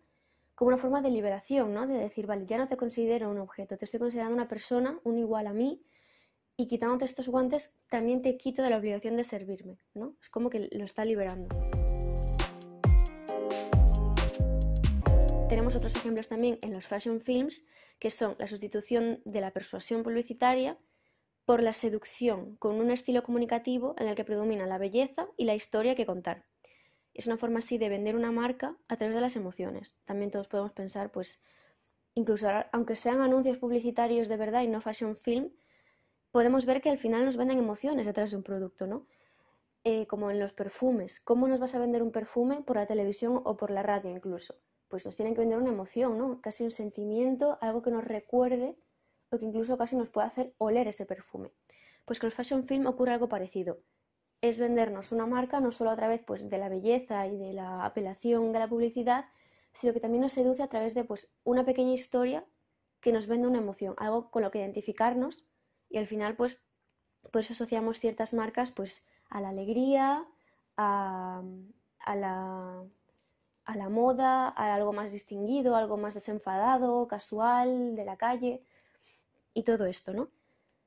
como 0.60 0.68
una 0.68 0.76
forma 0.76 1.00
de 1.00 1.10
liberación, 1.10 1.72
¿no? 1.72 1.86
De 1.86 1.94
decir, 1.94 2.26
vale, 2.26 2.44
ya 2.44 2.58
no 2.58 2.68
te 2.68 2.76
considero 2.76 3.30
un 3.30 3.38
objeto, 3.38 3.78
te 3.78 3.86
estoy 3.86 3.98
considerando 3.98 4.34
una 4.34 4.46
persona, 4.46 5.00
un 5.04 5.18
igual 5.18 5.46
a 5.46 5.54
mí, 5.54 5.82
y 6.54 6.66
quitándote 6.66 7.06
estos 7.06 7.30
guantes 7.30 7.72
también 7.88 8.20
te 8.20 8.36
quito 8.36 8.62
de 8.62 8.68
la 8.68 8.76
obligación 8.76 9.16
de 9.16 9.24
servirme, 9.24 9.78
¿no? 9.94 10.16
Es 10.20 10.28
como 10.28 10.50
que 10.50 10.68
lo 10.70 10.84
está 10.84 11.06
liberando. 11.06 11.48
Tenemos 15.48 15.74
otros 15.74 15.96
ejemplos 15.96 16.28
también 16.28 16.58
en 16.60 16.74
los 16.74 16.86
fashion 16.86 17.22
films, 17.22 17.66
que 17.98 18.10
son 18.10 18.36
la 18.38 18.46
sustitución 18.46 19.22
de 19.24 19.40
la 19.40 19.52
persuasión 19.52 20.02
publicitaria 20.02 20.76
por 21.50 21.64
la 21.64 21.72
seducción, 21.72 22.54
con 22.58 22.76
un 22.76 22.92
estilo 22.92 23.24
comunicativo 23.24 23.96
en 23.98 24.06
el 24.06 24.14
que 24.14 24.24
predomina 24.24 24.66
la 24.66 24.78
belleza 24.78 25.26
y 25.36 25.46
la 25.46 25.56
historia 25.56 25.96
que 25.96 26.06
contar. 26.06 26.44
Es 27.12 27.26
una 27.26 27.38
forma 27.38 27.58
así 27.58 27.76
de 27.76 27.88
vender 27.88 28.14
una 28.14 28.30
marca 28.30 28.76
a 28.86 28.96
través 28.96 29.16
de 29.16 29.20
las 29.20 29.34
emociones. 29.34 29.96
También 30.04 30.30
todos 30.30 30.46
podemos 30.46 30.70
pensar, 30.70 31.10
pues, 31.10 31.42
incluso 32.14 32.46
aunque 32.70 32.94
sean 32.94 33.20
anuncios 33.20 33.58
publicitarios 33.58 34.28
de 34.28 34.36
verdad 34.36 34.62
y 34.62 34.68
no 34.68 34.80
fashion 34.80 35.16
film, 35.16 35.50
podemos 36.30 36.66
ver 36.66 36.80
que 36.80 36.88
al 36.88 36.98
final 36.98 37.24
nos 37.24 37.36
venden 37.36 37.58
emociones 37.58 38.06
detrás 38.06 38.30
de 38.30 38.36
un 38.36 38.44
producto, 38.44 38.86
¿no? 38.86 39.08
Eh, 39.82 40.06
como 40.06 40.30
en 40.30 40.38
los 40.38 40.52
perfumes. 40.52 41.18
¿Cómo 41.18 41.48
nos 41.48 41.58
vas 41.58 41.74
a 41.74 41.80
vender 41.80 42.04
un 42.04 42.12
perfume 42.12 42.62
por 42.62 42.76
la 42.76 42.86
televisión 42.86 43.42
o 43.44 43.56
por 43.56 43.72
la 43.72 43.82
radio 43.82 44.08
incluso? 44.08 44.54
Pues 44.86 45.04
nos 45.04 45.16
tienen 45.16 45.34
que 45.34 45.40
vender 45.40 45.58
una 45.58 45.72
emoción, 45.72 46.16
¿no? 46.16 46.40
Casi 46.40 46.62
un 46.62 46.70
sentimiento, 46.70 47.58
algo 47.60 47.82
que 47.82 47.90
nos 47.90 48.04
recuerde 48.04 48.76
o 49.30 49.38
que 49.38 49.46
incluso 49.46 49.78
casi 49.78 49.96
nos 49.96 50.10
puede 50.10 50.28
hacer 50.28 50.54
oler 50.58 50.88
ese 50.88 51.06
perfume. 51.06 51.50
Pues 52.04 52.18
con 52.18 52.28
el 52.28 52.32
fashion 52.32 52.64
film 52.64 52.86
ocurre 52.86 53.12
algo 53.12 53.28
parecido 53.28 53.78
es 54.40 54.58
vendernos 54.58 55.12
una 55.12 55.26
marca 55.26 55.60
no 55.60 55.70
solo 55.70 55.90
a 55.90 55.96
través 55.96 56.20
pues, 56.20 56.48
de 56.48 56.58
la 56.58 56.68
belleza 56.68 57.26
y 57.26 57.36
de 57.36 57.52
la 57.52 57.84
apelación 57.84 58.52
de 58.52 58.58
la 58.58 58.68
publicidad, 58.68 59.26
sino 59.72 59.92
que 59.92 60.00
también 60.00 60.22
nos 60.22 60.32
seduce 60.32 60.62
a 60.62 60.68
través 60.68 60.94
de 60.94 61.04
pues, 61.04 61.30
una 61.44 61.64
pequeña 61.64 61.92
historia 61.92 62.44
que 63.00 63.12
nos 63.12 63.26
vende 63.26 63.46
una 63.46 63.58
emoción, 63.58 63.94
algo 63.98 64.30
con 64.30 64.42
lo 64.42 64.50
que 64.50 64.58
identificarnos 64.58 65.44
y 65.88 65.98
al 65.98 66.06
final 66.06 66.36
pues, 66.36 66.64
pues 67.32 67.50
asociamos 67.50 68.00
ciertas 68.00 68.34
marcas 68.34 68.70
pues, 68.70 69.06
a 69.28 69.40
la 69.40 69.50
alegría, 69.50 70.26
a, 70.76 71.42
a, 72.00 72.16
la, 72.16 72.82
a 73.64 73.76
la 73.76 73.88
moda, 73.88 74.48
a 74.48 74.74
algo 74.74 74.92
más 74.92 75.12
distinguido, 75.12 75.76
algo 75.76 75.96
más 75.96 76.14
desenfadado, 76.14 77.06
casual, 77.08 77.94
de 77.94 78.04
la 78.04 78.16
calle 78.16 78.64
y 79.54 79.62
todo 79.62 79.86
esto, 79.86 80.12
¿no? 80.12 80.30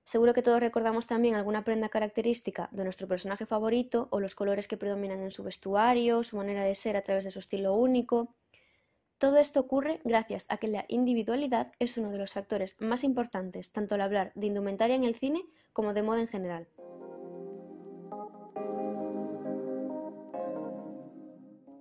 Seguro 0.05 0.33
que 0.33 0.41
todos 0.41 0.59
recordamos 0.59 1.07
también 1.07 1.35
alguna 1.35 1.63
prenda 1.63 1.87
característica 1.87 2.67
de 2.71 2.83
nuestro 2.83 3.07
personaje 3.07 3.45
favorito 3.45 4.09
o 4.11 4.19
los 4.19 4.35
colores 4.35 4.67
que 4.67 4.75
predominan 4.75 5.21
en 5.21 5.31
su 5.31 5.43
vestuario, 5.43 6.23
su 6.23 6.35
manera 6.35 6.63
de 6.63 6.75
ser 6.75 6.97
a 6.97 7.03
través 7.03 7.23
de 7.23 7.31
su 7.31 7.39
estilo 7.39 7.73
único. 7.75 8.35
Todo 9.17 9.37
esto 9.37 9.61
ocurre 9.61 10.01
gracias 10.03 10.45
a 10.49 10.57
que 10.57 10.67
la 10.67 10.83
individualidad 10.89 11.71
es 11.79 11.97
uno 11.97 12.09
de 12.11 12.17
los 12.17 12.33
factores 12.33 12.75
más 12.81 13.05
importantes 13.05 13.71
tanto 13.71 13.95
al 13.95 14.01
hablar 14.01 14.33
de 14.35 14.47
indumentaria 14.47 14.97
en 14.97 15.05
el 15.05 15.15
cine 15.15 15.45
como 15.71 15.93
de 15.93 16.03
moda 16.03 16.19
en 16.19 16.27
general. 16.27 16.67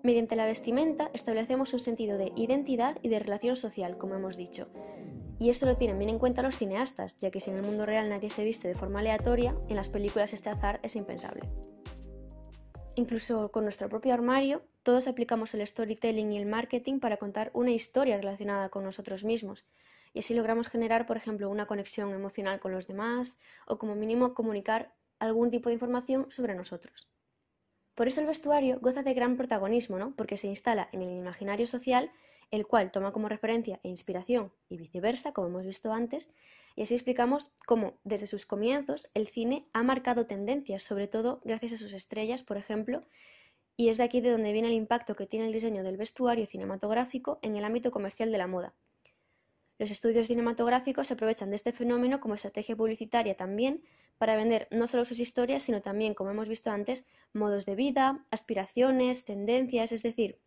Mediante 0.05 0.37
la 0.37 0.47
vestimenta 0.47 1.11
establecemos 1.13 1.73
un 1.73 1.79
sentido 1.79 2.19
de 2.19 2.33
identidad 2.37 2.99
y 3.03 3.09
de 3.09 3.21
relación 3.21 3.57
social, 3.57 3.99
como 3.99 4.15
hemos 4.15 4.37
dicho, 4.37 4.69
y 5.43 5.51
eso 5.51 5.67
lo 5.67 5.77
tienen 5.77 5.99
bien 5.99 6.11
en 6.11 6.21
cuenta 6.21 6.41
los 6.41 6.57
cineastas, 6.57 7.19
ya 7.19 7.33
que 7.33 7.41
si 7.41 7.51
en 7.51 7.57
el 7.57 7.65
mundo 7.65 7.85
real 7.85 8.09
nadie 8.09 8.31
se 8.31 8.45
viste 8.45 8.69
de 8.69 8.77
forma 8.77 9.01
aleatoria, 9.01 9.57
en 9.69 9.75
las 9.75 9.89
películas 9.89 10.33
este 10.33 10.51
azar 10.51 10.79
es 10.85 10.95
impensable. 10.95 11.43
Incluso 12.95 13.51
con 13.51 13.65
nuestro 13.65 13.89
propio 13.89 14.15
armario, 14.15 14.63
todos 14.85 15.09
aplicamos 15.09 15.53
el 15.55 15.67
storytelling 15.67 16.33
y 16.33 16.39
el 16.39 16.47
marketing 16.47 17.01
para 17.01 17.17
contar 17.17 17.51
una 17.55 17.73
historia 17.73 18.19
relacionada 18.19 18.69
con 18.69 18.85
nosotros 18.85 19.25
mismos, 19.25 19.67
y 20.15 20.21
así 20.21 20.33
logramos 20.33 20.69
generar, 20.69 21.07
por 21.07 21.17
ejemplo, 21.17 21.51
una 21.51 21.67
conexión 21.67 22.13
emocional 22.13 22.61
con 22.61 22.71
los 22.71 22.87
demás, 22.87 23.41
o 23.67 23.79
como 23.79 23.97
mínimo 23.97 24.35
comunicar 24.35 24.95
algún 25.19 25.51
tipo 25.51 25.71
de 25.71 25.75
información 25.75 26.29
sobre 26.31 26.55
nosotros. 26.55 27.09
Por 27.97 28.07
eso 28.07 28.21
el 28.21 28.29
vestuario 28.29 28.79
goza 28.81 29.03
de 29.03 29.13
gran 29.13 29.37
protagonismo, 29.37 29.99
¿no? 29.99 30.15
porque 30.15 30.37
se 30.37 30.47
instala 30.47 30.89
en 30.93 31.03
el 31.03 31.17
imaginario 31.17 31.67
social 31.67 32.13
el 32.53 32.67
cual 32.67 32.93
toma 32.93 33.13
como 33.13 33.29
referencia 33.29 33.81
e 33.83 33.89
inspiración 33.89 34.53
y 34.69 34.77
viceversa, 34.77 35.33
como 35.33 35.49
hemos 35.49 35.67
visto 35.67 35.93
antes, 35.93 36.33
y 36.77 36.83
así 36.83 36.95
explicamos 36.95 37.51
cómo 37.67 37.95
desde 38.05 38.27
sus 38.27 38.47
comienzos 38.47 39.11
el 39.15 39.27
cine 39.27 39.67
ha 39.73 39.83
marcado 39.83 40.27
tendencias, 40.27 40.85
sobre 40.85 41.09
todo 41.09 41.41
gracias 41.45 41.73
a 41.73 41.79
sus 41.79 41.95
estrellas, 41.95 42.43
por 42.43 42.59
ejemplo, 42.59 43.03
y 43.77 43.89
es 43.89 43.97
de 43.97 44.05
aquí 44.05 44.21
de 44.21 44.31
donde 44.31 44.53
viene 44.53 44.69
el 44.69 44.75
impacto 44.75 45.17
que 45.17 45.27
tiene 45.27 45.47
el 45.47 45.53
diseño 45.53 45.83
del 45.83 45.97
vestuario 45.97 46.47
cinematográfico 46.47 47.39
en 47.43 47.57
el 47.57 47.65
ámbito 47.65 47.91
comercial 47.91 48.31
de 48.31 48.39
la 48.39 48.47
moda. 48.47 48.75
Los 49.79 49.91
estudios 49.91 50.27
cinematográficos 50.27 51.09
se 51.09 51.15
aprovechan 51.15 51.51
de 51.51 51.57
este 51.57 51.73
fenómeno 51.73 52.21
como 52.21 52.35
estrategia 52.35 52.77
publicitaria 52.77 53.35
también 53.35 53.83
para 54.19 54.37
vender 54.37 54.69
no 54.71 54.87
solo 54.87 55.07
sus 55.07 55.21
historias, 55.21 55.63
sino 55.63 55.81
también, 55.81 56.15
como 56.15 56.31
hemos 56.31 56.49
visto 56.49 56.71
antes, 56.71 57.07
modos 57.33 57.65
de 57.65 57.75
vida, 57.75 58.25
aspiraciones, 58.31 59.25
tendencias, 59.25 59.91
es 59.91 60.03
decir, 60.03 60.39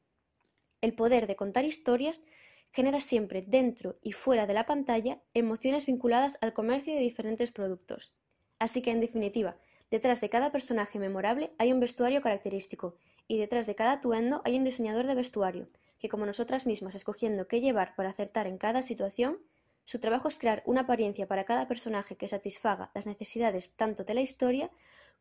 el 0.85 0.93
poder 0.93 1.27
de 1.27 1.35
contar 1.35 1.65
historias 1.65 2.25
genera 2.71 3.01
siempre 3.01 3.41
dentro 3.41 3.97
y 4.01 4.11
fuera 4.11 4.45
de 4.45 4.53
la 4.53 4.65
pantalla 4.65 5.19
emociones 5.33 5.87
vinculadas 5.87 6.37
al 6.41 6.53
comercio 6.53 6.93
de 6.93 6.99
diferentes 6.99 7.51
productos. 7.51 8.13
Así 8.59 8.81
que, 8.81 8.91
en 8.91 8.99
definitiva, 8.99 9.57
detrás 9.89 10.21
de 10.21 10.29
cada 10.29 10.51
personaje 10.51 10.99
memorable 10.99 11.51
hay 11.57 11.73
un 11.73 11.79
vestuario 11.79 12.21
característico 12.21 12.97
y 13.27 13.39
detrás 13.39 13.65
de 13.65 13.75
cada 13.75 13.93
atuendo 13.93 14.41
hay 14.45 14.57
un 14.57 14.63
diseñador 14.63 15.07
de 15.07 15.15
vestuario, 15.15 15.65
que 15.99 16.09
como 16.09 16.27
nosotras 16.27 16.67
mismas 16.67 16.95
escogiendo 16.95 17.47
qué 17.47 17.61
llevar 17.61 17.95
para 17.95 18.09
acertar 18.09 18.45
en 18.45 18.57
cada 18.57 18.81
situación, 18.83 19.39
su 19.85 19.99
trabajo 19.99 20.27
es 20.27 20.35
crear 20.35 20.61
una 20.65 20.81
apariencia 20.81 21.27
para 21.27 21.45
cada 21.45 21.67
personaje 21.67 22.15
que 22.15 22.27
satisfaga 22.27 22.91
las 22.93 23.07
necesidades 23.07 23.71
tanto 23.75 24.03
de 24.03 24.13
la 24.13 24.21
historia 24.21 24.69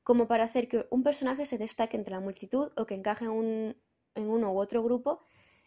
como 0.03 0.27
para 0.27 0.45
hacer 0.45 0.69
que 0.69 0.87
un 0.91 1.03
personaje 1.03 1.47
se 1.47 1.57
destaque 1.57 1.97
entre 1.97 2.13
la 2.13 2.21
multitud 2.21 2.71
o 2.77 2.85
que 2.85 2.95
encaje 2.95 3.25
en, 3.25 3.77
en 4.15 4.29
uno 4.29 4.53
u 4.53 4.59
otro 4.59 4.83
grupo 4.83 5.21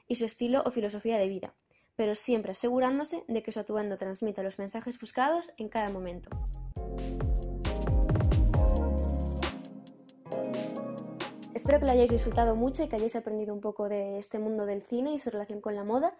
y 0.08 0.16
su 0.16 0.26
estilo 0.26 0.64
o 0.66 0.72
filosofía 0.72 1.18
de 1.18 1.28
vida, 1.28 1.54
pero 1.96 2.16
siempre 2.16 2.52
asegurándose 2.52 3.24
de 3.28 3.44
que 3.44 3.52
su 3.52 3.60
atuendo 3.60 3.98
transmita 3.98 4.44
los 4.44 4.60
mensajes 4.60 5.00
buscados 5.00 5.52
en 5.58 5.70
cada 5.70 5.90
momento. 5.90 6.30
Espero 11.54 11.80
que 11.80 11.86
lo 11.86 11.92
hayáis 11.92 12.12
disfrutado 12.12 12.56
mucho 12.56 12.84
y 12.84 12.88
que 12.88 12.96
hayáis 12.96 13.18
aprendido 13.18 13.54
un 13.54 13.60
poco 13.60 13.90
de 13.90 14.20
este 14.20 14.40
mundo 14.40 14.66
del 14.66 14.84
cine 14.84 15.14
y 15.14 15.20
su 15.20 15.32
relación 15.32 15.60
con 15.60 15.76
la 15.76 15.84
moda. 15.84 16.18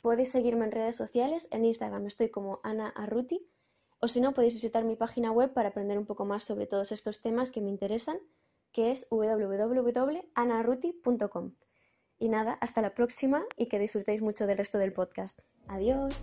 Podéis 0.00 0.32
seguirme 0.32 0.64
en 0.64 0.72
redes 0.72 0.96
sociales, 0.96 1.46
en 1.52 1.64
Instagram 1.64 2.08
estoy 2.08 2.30
como 2.30 2.58
Ana 2.64 2.88
Arruti, 2.88 3.46
o 4.00 4.08
si 4.08 4.20
no 4.20 4.34
podéis 4.34 4.54
visitar 4.54 4.82
mi 4.82 4.96
página 4.96 5.30
web 5.30 5.52
para 5.52 5.68
aprender 5.68 5.96
un 5.96 6.06
poco 6.06 6.24
más 6.24 6.42
sobre 6.42 6.66
todos 6.66 6.90
estos 6.90 7.22
temas 7.22 7.52
que 7.52 7.60
me 7.60 7.70
interesan, 7.70 8.18
que 8.72 8.90
es 8.90 9.06
www.anarruti.com. 9.10 11.52
Y 12.22 12.28
nada, 12.28 12.56
hasta 12.60 12.80
la 12.80 12.94
próxima 12.94 13.42
y 13.56 13.66
que 13.66 13.80
disfrutéis 13.80 14.22
mucho 14.22 14.46
del 14.46 14.56
resto 14.56 14.78
del 14.78 14.92
podcast. 14.92 15.40
Adiós. 15.66 16.22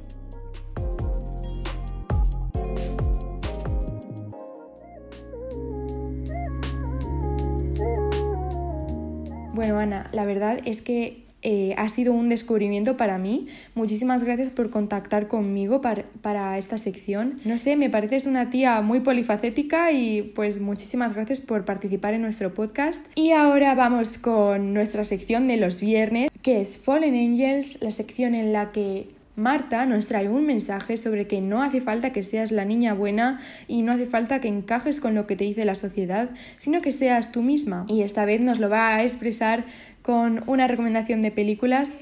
Bueno, 9.53 9.77
Ana, 9.77 10.09
la 10.13 10.23
verdad 10.23 10.61
es 10.63 10.81
que 10.81 11.28
eh, 11.41 11.73
ha 11.77 11.87
sido 11.87 12.13
un 12.13 12.29
descubrimiento 12.29 12.97
para 12.97 13.17
mí. 13.17 13.47
Muchísimas 13.75 14.23
gracias 14.23 14.49
por 14.51 14.69
contactar 14.69 15.27
conmigo 15.27 15.81
para, 15.81 16.57
esta 16.57 16.77
sección. 16.77 17.39
No 17.45 17.57
sé, 17.57 17.75
me 17.75 17.89
pareces 17.89 18.25
una 18.25 18.49
tía 18.49 18.81
muy 18.81 18.99
polifacética 18.99 19.91
y 19.91 20.21
pues 20.21 20.59
muchísimas 20.59 21.13
gracias 21.13 21.41
por 21.41 21.65
participar 21.65 22.13
en 22.13 22.21
nuestro 22.21 22.53
podcast. 22.53 23.05
Y 23.15 23.31
ahora 23.31 23.75
vamos 23.75 24.17
con 24.17 24.73
nuestra 24.73 25.03
sección 25.03 25.47
de 25.47 25.57
los 25.57 25.79
viernes, 25.79 26.29
que 26.41 26.61
es 26.61 26.79
Fallen 26.79 27.15
Angels, 27.15 27.81
la 27.81 27.91
sección 27.91 28.35
en 28.35 28.51
la 28.51 28.71
que 28.71 29.18
Marta 29.39 29.85
nos 29.85 30.07
trae 30.07 30.29
un 30.29 30.45
mensaje 30.45 30.97
sobre 30.97 31.25
que 31.25 31.41
no 31.41 31.63
hace 31.63 31.81
falta 31.81 32.11
que 32.11 32.23
seas 32.23 32.51
la 32.51 32.65
niña 32.65 32.93
buena 32.93 33.39
y 33.67 33.81
no 33.81 33.93
hace 33.93 34.05
falta 34.05 34.41
que 34.41 34.49
encajes 34.49 34.99
con 34.99 35.15
lo 35.15 35.25
que 35.25 35.35
te 35.35 35.45
dice 35.45 35.65
la 35.65 35.75
sociedad, 35.75 36.29
sino 36.57 36.81
que 36.81 36.91
seas 36.91 37.31
tú 37.31 37.41
misma. 37.41 37.85
Y 37.87 38.01
esta 38.01 38.25
vez 38.25 38.41
nos 38.41 38.59
lo 38.59 38.69
va 38.69 38.95
a 38.95 39.03
expresar 39.03 39.65
con 40.01 40.43
una 40.47 40.67
recomendación 40.67 41.21
de 41.21 41.31
películas 41.31 41.93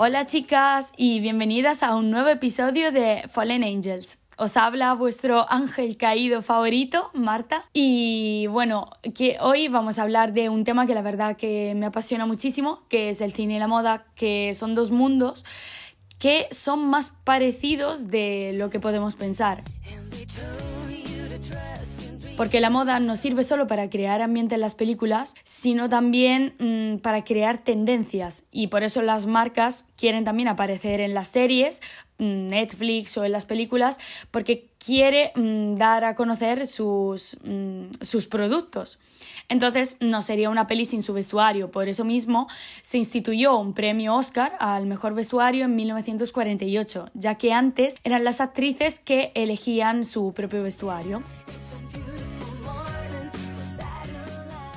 Hola 0.00 0.26
chicas 0.26 0.92
y 0.96 1.18
bienvenidas 1.18 1.82
a 1.82 1.96
un 1.96 2.12
nuevo 2.12 2.28
episodio 2.28 2.92
de 2.92 3.24
Fallen 3.28 3.64
Angels. 3.64 4.16
Os 4.40 4.56
habla 4.56 4.94
vuestro 4.94 5.50
ángel 5.50 5.96
caído 5.96 6.42
favorito, 6.42 7.10
Marta. 7.12 7.64
Y 7.72 8.46
bueno, 8.46 8.88
que 9.12 9.36
hoy 9.40 9.66
vamos 9.66 9.98
a 9.98 10.02
hablar 10.02 10.32
de 10.32 10.48
un 10.48 10.62
tema 10.62 10.86
que 10.86 10.94
la 10.94 11.02
verdad 11.02 11.36
que 11.36 11.74
me 11.74 11.86
apasiona 11.86 12.24
muchísimo, 12.24 12.84
que 12.88 13.10
es 13.10 13.20
el 13.20 13.32
cine 13.32 13.56
y 13.56 13.58
la 13.58 13.66
moda, 13.66 14.06
que 14.14 14.54
son 14.54 14.76
dos 14.76 14.92
mundos 14.92 15.44
que 16.18 16.48
son 16.50 16.88
más 16.88 17.10
parecidos 17.10 18.08
de 18.08 18.52
lo 18.54 18.70
que 18.70 18.80
podemos 18.80 19.14
pensar. 19.14 19.62
Porque 22.36 22.60
la 22.60 22.70
moda 22.70 23.00
no 23.00 23.16
sirve 23.16 23.42
solo 23.42 23.66
para 23.66 23.90
crear 23.90 24.22
ambiente 24.22 24.54
en 24.54 24.60
las 24.60 24.76
películas, 24.76 25.34
sino 25.42 25.88
también 25.88 26.54
mm, 26.60 26.98
para 26.98 27.24
crear 27.24 27.58
tendencias. 27.58 28.44
Y 28.52 28.68
por 28.68 28.84
eso 28.84 29.02
las 29.02 29.26
marcas 29.26 29.86
quieren 29.96 30.22
también 30.22 30.46
aparecer 30.46 31.00
en 31.00 31.14
las 31.14 31.26
series, 31.28 31.80
Netflix 32.18 33.16
o 33.16 33.24
en 33.24 33.32
las 33.32 33.46
películas, 33.46 33.98
porque 34.30 34.68
quiere 34.78 35.32
mm, 35.34 35.76
dar 35.76 36.04
a 36.04 36.14
conocer 36.14 36.66
sus, 36.66 37.38
sus 38.00 38.26
productos. 38.26 38.98
Entonces 39.48 39.96
no 40.00 40.20
sería 40.22 40.50
una 40.50 40.66
peli 40.66 40.84
sin 40.84 41.02
su 41.02 41.14
vestuario. 41.14 41.70
Por 41.70 41.88
eso 41.88 42.04
mismo 42.04 42.48
se 42.82 42.98
instituyó 42.98 43.56
un 43.56 43.72
premio 43.72 44.14
Oscar 44.14 44.56
al 44.60 44.86
mejor 44.86 45.14
vestuario 45.14 45.64
en 45.64 45.76
1948, 45.76 47.10
ya 47.14 47.36
que 47.36 47.52
antes 47.52 47.96
eran 48.04 48.24
las 48.24 48.40
actrices 48.40 49.00
que 49.00 49.32
elegían 49.34 50.04
su 50.04 50.32
propio 50.34 50.62
vestuario. 50.62 51.22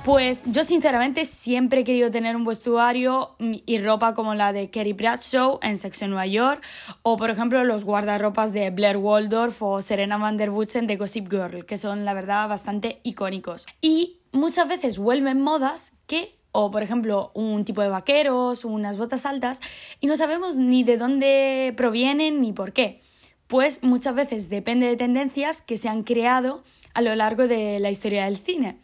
Pues 0.04 0.42
yo 0.46 0.64
sinceramente 0.64 1.24
siempre 1.24 1.80
he 1.80 1.84
querido 1.84 2.10
tener 2.10 2.34
un 2.34 2.42
vestuario 2.42 3.36
y 3.38 3.78
ropa 3.78 4.14
como 4.14 4.34
la 4.34 4.52
de 4.52 4.68
Kerry 4.68 4.94
Bradshaw 4.94 5.60
en 5.62 5.78
Sex 5.78 6.02
Nueva 6.08 6.26
York 6.26 6.64
o 7.02 7.16
por 7.16 7.30
ejemplo 7.30 7.62
los 7.62 7.84
guardarropas 7.84 8.52
de 8.52 8.70
Blair 8.70 8.96
Waldorf 8.96 9.62
o 9.62 9.80
Serena 9.80 10.18
van 10.18 10.38
der 10.38 10.50
Woodsen 10.50 10.88
de 10.88 10.96
Gossip 10.96 11.30
Girl, 11.30 11.64
que 11.66 11.78
son 11.78 12.04
la 12.04 12.14
verdad 12.14 12.48
bastante 12.48 12.98
icónicos. 13.04 13.66
Y 13.80 14.18
muchas 14.32 14.66
veces 14.66 14.98
vuelven 14.98 15.40
modas 15.40 15.92
que 16.08 16.34
o 16.50 16.72
por 16.72 16.82
ejemplo 16.82 17.30
un 17.34 17.64
tipo 17.64 17.80
de 17.80 17.88
vaqueros, 17.88 18.64
unas 18.64 18.98
botas 18.98 19.24
altas 19.24 19.60
y 20.00 20.08
no 20.08 20.16
sabemos 20.16 20.56
ni 20.56 20.82
de 20.82 20.96
dónde 20.96 21.74
provienen 21.76 22.40
ni 22.40 22.52
por 22.52 22.72
qué. 22.72 22.98
Pues 23.46 23.84
muchas 23.84 24.16
veces 24.16 24.48
depende 24.48 24.88
de 24.88 24.96
tendencias 24.96 25.62
que 25.62 25.76
se 25.76 25.88
han 25.88 26.02
creado 26.02 26.64
a 26.92 27.02
lo 27.02 27.14
largo 27.14 27.46
de 27.46 27.78
la 27.78 27.90
historia 27.90 28.24
del 28.24 28.38
cine. 28.38 28.78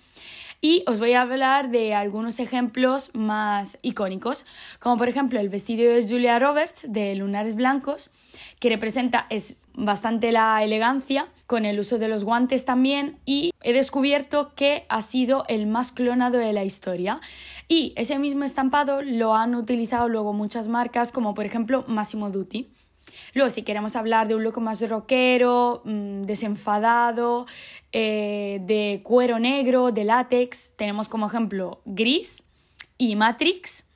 Y 0.60 0.82
os 0.88 0.98
voy 0.98 1.12
a 1.12 1.22
hablar 1.22 1.70
de 1.70 1.94
algunos 1.94 2.40
ejemplos 2.40 3.12
más 3.14 3.78
icónicos, 3.80 4.44
como 4.80 4.96
por 4.96 5.08
ejemplo 5.08 5.38
el 5.38 5.48
vestido 5.48 5.92
de 5.92 6.06
Julia 6.06 6.36
Roberts 6.40 6.84
de 6.88 7.14
Lunares 7.14 7.54
Blancos, 7.54 8.10
que 8.58 8.68
representa 8.68 9.26
es 9.30 9.68
bastante 9.74 10.32
la 10.32 10.60
elegancia, 10.64 11.28
con 11.46 11.64
el 11.64 11.78
uso 11.78 11.98
de 11.98 12.08
los 12.08 12.24
guantes 12.24 12.64
también, 12.64 13.20
y 13.24 13.52
he 13.62 13.72
descubierto 13.72 14.56
que 14.56 14.84
ha 14.88 15.00
sido 15.00 15.44
el 15.46 15.68
más 15.68 15.92
clonado 15.92 16.38
de 16.38 16.52
la 16.52 16.64
historia. 16.64 17.20
Y 17.68 17.92
ese 17.94 18.18
mismo 18.18 18.42
estampado 18.42 19.00
lo 19.02 19.36
han 19.36 19.54
utilizado 19.54 20.08
luego 20.08 20.32
muchas 20.32 20.66
marcas, 20.66 21.12
como 21.12 21.34
por 21.34 21.46
ejemplo 21.46 21.84
Massimo 21.86 22.30
Dutti. 22.30 22.68
Luego, 23.34 23.50
si 23.50 23.62
queremos 23.62 23.96
hablar 23.96 24.28
de 24.28 24.34
un 24.34 24.44
look 24.44 24.60
más 24.60 24.86
rockero, 24.88 25.82
mm, 25.84 26.22
desenfadado, 26.22 27.46
eh, 27.92 28.58
de 28.62 29.00
cuero 29.02 29.38
negro, 29.38 29.92
de 29.92 30.04
látex, 30.04 30.74
tenemos 30.76 31.08
como 31.08 31.26
ejemplo 31.26 31.80
Gris 31.84 32.42
y 32.98 33.16
Matrix, 33.16 33.86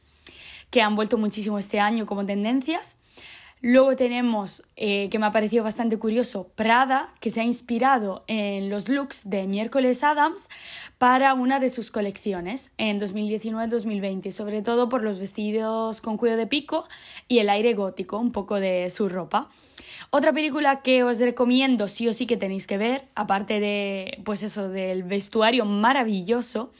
que 0.70 0.80
han 0.80 0.96
vuelto 0.96 1.18
muchísimo 1.18 1.58
este 1.58 1.80
año 1.80 2.06
como 2.06 2.24
tendencias. 2.24 3.01
Luego 3.64 3.94
tenemos, 3.94 4.64
eh, 4.74 5.08
que 5.08 5.20
me 5.20 5.26
ha 5.26 5.30
parecido 5.30 5.62
bastante 5.62 5.96
curioso, 5.96 6.48
Prada, 6.56 7.14
que 7.20 7.30
se 7.30 7.40
ha 7.40 7.44
inspirado 7.44 8.24
en 8.26 8.68
los 8.70 8.88
looks 8.88 9.30
de 9.30 9.46
Miércoles 9.46 10.02
Adams 10.02 10.48
para 10.98 11.32
una 11.34 11.60
de 11.60 11.68
sus 11.68 11.92
colecciones 11.92 12.72
en 12.76 12.98
2019-2020, 12.98 14.32
sobre 14.32 14.62
todo 14.62 14.88
por 14.88 15.04
los 15.04 15.20
vestidos 15.20 16.00
con 16.00 16.16
cuello 16.16 16.36
de 16.36 16.48
pico 16.48 16.88
y 17.28 17.38
el 17.38 17.48
aire 17.48 17.74
gótico, 17.74 18.18
un 18.18 18.32
poco 18.32 18.58
de 18.58 18.90
su 18.90 19.08
ropa. 19.08 19.48
Otra 20.10 20.32
película 20.32 20.82
que 20.82 21.04
os 21.04 21.20
recomiendo 21.20 21.86
sí 21.86 22.08
o 22.08 22.12
sí 22.12 22.26
que 22.26 22.36
tenéis 22.36 22.66
que 22.66 22.78
ver, 22.78 23.06
aparte 23.14 23.60
de, 23.60 24.20
pues 24.24 24.42
eso, 24.42 24.70
del 24.70 25.04
vestuario 25.04 25.66
maravilloso, 25.66 26.72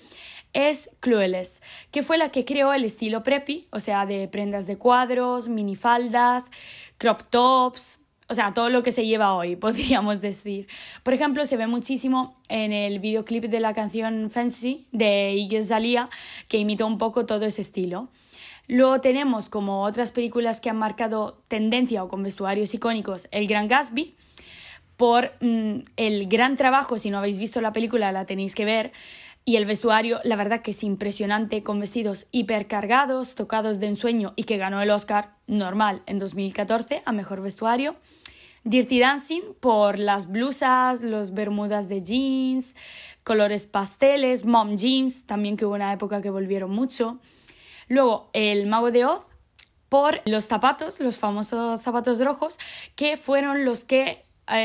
es 0.53 0.91
Clueless, 1.01 1.63
que 1.91 2.03
fue 2.03 2.19
la 2.19 2.31
que 2.31 2.45
creó 2.45 2.73
el 2.73 2.85
estilo 2.85 3.23
preppy, 3.23 3.69
o 3.71 3.81
sea, 3.81 4.07
de 4.07 4.29
prendas 4.29 4.67
de 4.67 4.77
cuadros, 4.79 5.49
minifaldas, 5.49 6.51
crop 6.99 7.23
tops, 7.31 8.01
o 8.29 8.35
sea, 8.35 8.55
todo 8.55 8.71
lo 8.71 8.83
que 8.83 8.93
se 8.93 9.07
lleva 9.07 9.35
hoy, 9.35 9.57
podríamos 9.67 10.21
decir. 10.21 10.67
Por 11.03 11.15
ejemplo, 11.15 11.45
se 11.47 11.57
ve 11.57 11.67
muchísimo 11.67 12.37
en 12.49 12.73
el 12.73 12.99
videoclip 12.99 13.45
de 13.45 13.61
la 13.61 13.75
canción 13.75 14.31
Fancy 14.31 14.87
de 14.93 15.35
Iggy 15.35 15.59
Azalea, 15.59 16.09
que 16.49 16.59
imitó 16.59 16.87
un 16.87 16.99
poco 16.99 17.27
todo 17.27 17.45
ese 17.45 17.63
estilo. 17.63 18.09
Luego 18.69 19.01
tenemos 19.01 19.49
como 19.49 19.83
otras 19.83 20.13
películas 20.13 20.61
que 20.61 20.71
han 20.71 20.79
marcado 20.79 21.43
tendencia 21.49 22.03
o 22.05 22.09
con 22.09 22.23
vestuarios 22.23 22.73
icónicos, 22.75 23.29
El 23.33 23.47
Gran 23.49 23.69
Gatsby, 23.69 24.15
por 24.97 25.33
mm, 25.41 25.81
el 25.97 26.29
gran 26.29 26.57
trabajo, 26.57 26.97
si 26.97 27.11
no 27.11 27.19
habéis 27.19 27.39
visto 27.39 27.61
la 27.61 27.73
película 27.73 28.13
la 28.13 28.25
tenéis 28.25 28.55
que 28.55 28.65
ver, 28.65 28.93
y 29.45 29.57
el 29.57 29.67
vestuario, 29.67 30.21
la 30.23 30.37
verdad 30.37 30.63
que 30.63 30.71
es 30.71 30.85
impresionante, 30.85 31.63
con 31.63 31.81
vestidos 31.81 32.27
hipercargados, 32.31 33.35
tocados 33.35 33.81
de 33.81 33.89
ensueño 33.89 34.35
y 34.37 34.45
que 34.45 34.57
ganó 34.57 34.81
el 34.83 34.91
Oscar 34.91 35.37
normal 35.47 36.03
en 36.07 36.19
2014 36.19 37.03
a 37.05 37.13
Mejor 37.13 37.43
Vestuario. 37.43 37.97
Dirty 38.65 39.01
Dancing 39.01 39.43
por 39.59 39.99
las 39.99 40.29
blusas, 40.29 41.03
los 41.03 41.35
bermudas 41.35 41.89
de 41.89 42.03
jeans, 42.03 42.77
colores 43.25 43.67
pasteles, 43.67 44.45
mom 44.45 44.77
jeans, 44.77 45.27
también 45.27 45.57
que 45.57 45.67
hubo 45.67 45.75
una 45.75 45.93
época 45.93 46.23
que 46.23 46.31
volvieron 46.31 46.71
mucho. 46.71 47.19
Luego, 47.89 48.31
El 48.33 48.69
Mago 48.69 48.93
de 48.93 49.05
Oz 49.05 49.27
por 49.89 50.23
los 50.25 50.45
zapatos, 50.45 51.01
los 51.01 51.19
famosos 51.19 51.83
zapatos 51.83 52.25
rojos, 52.25 52.59
que 52.95 53.17
fueron 53.17 53.65
los 53.65 53.85
que, 53.85 54.25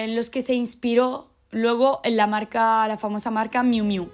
los 0.10 0.30
que 0.30 0.44
se 0.44 0.54
inspiró 0.54 1.34
luego 1.50 2.00
en 2.04 2.16
la 2.16 2.28
marca, 2.28 2.88
la 2.88 2.98
famosa 2.98 3.32
marca 3.32 3.64
Miu 3.64 3.84
Miu. 3.84 4.10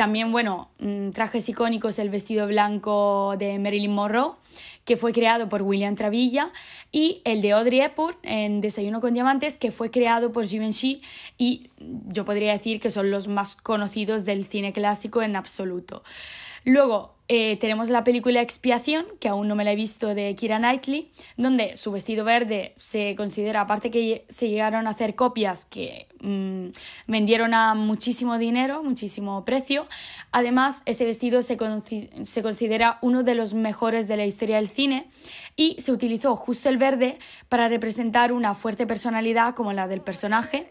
También, 0.00 0.32
bueno, 0.32 0.70
mm, 0.78 1.10
trajes 1.10 1.46
icónicos, 1.50 1.98
el 1.98 2.08
vestido 2.08 2.46
blanco 2.46 3.34
de 3.38 3.58
Marilyn 3.58 3.92
Monroe, 3.92 4.32
que 4.86 4.96
fue 4.96 5.12
creado 5.12 5.50
por 5.50 5.60
William 5.60 5.94
Travilla, 5.94 6.52
y 6.90 7.20
el 7.26 7.42
de 7.42 7.52
Audrey 7.52 7.82
Hepburn 7.82 8.16
en 8.22 8.62
Desayuno 8.62 9.02
con 9.02 9.12
Diamantes, 9.12 9.58
que 9.58 9.70
fue 9.70 9.90
creado 9.90 10.32
por 10.32 10.46
Givenchy, 10.46 11.02
y 11.36 11.68
yo 12.06 12.24
podría 12.24 12.52
decir 12.52 12.80
que 12.80 12.90
son 12.90 13.10
los 13.10 13.28
más 13.28 13.56
conocidos 13.56 14.24
del 14.24 14.46
cine 14.46 14.72
clásico 14.72 15.20
en 15.20 15.36
absoluto. 15.36 16.02
Luego, 16.64 17.14
eh, 17.32 17.56
tenemos 17.58 17.90
la 17.90 18.02
película 18.02 18.42
Expiación, 18.42 19.06
que 19.20 19.28
aún 19.28 19.46
no 19.46 19.54
me 19.54 19.62
la 19.62 19.70
he 19.70 19.76
visto, 19.76 20.16
de 20.16 20.34
Kira 20.34 20.58
Knightley, 20.58 21.12
donde 21.36 21.76
su 21.76 21.92
vestido 21.92 22.24
verde 22.24 22.74
se 22.76 23.14
considera, 23.14 23.60
aparte 23.60 23.92
que 23.92 24.24
se 24.28 24.48
llegaron 24.48 24.88
a 24.88 24.90
hacer 24.90 25.14
copias 25.14 25.64
que 25.64 26.08
mm, 26.22 26.70
vendieron 27.06 27.54
a 27.54 27.76
muchísimo 27.76 28.36
dinero, 28.36 28.82
muchísimo 28.82 29.44
precio, 29.44 29.86
además 30.32 30.82
ese 30.86 31.04
vestido 31.04 31.40
se, 31.40 31.56
se 32.24 32.42
considera 32.42 32.98
uno 33.00 33.22
de 33.22 33.36
los 33.36 33.54
mejores 33.54 34.08
de 34.08 34.16
la 34.16 34.26
historia 34.26 34.56
del 34.56 34.68
cine 34.68 35.08
y 35.54 35.76
se 35.78 35.92
utilizó 35.92 36.34
justo 36.34 36.68
el 36.68 36.78
verde 36.78 37.20
para 37.48 37.68
representar 37.68 38.32
una 38.32 38.56
fuerte 38.56 38.88
personalidad 38.88 39.54
como 39.54 39.72
la 39.72 39.86
del 39.86 40.00
personaje. 40.00 40.68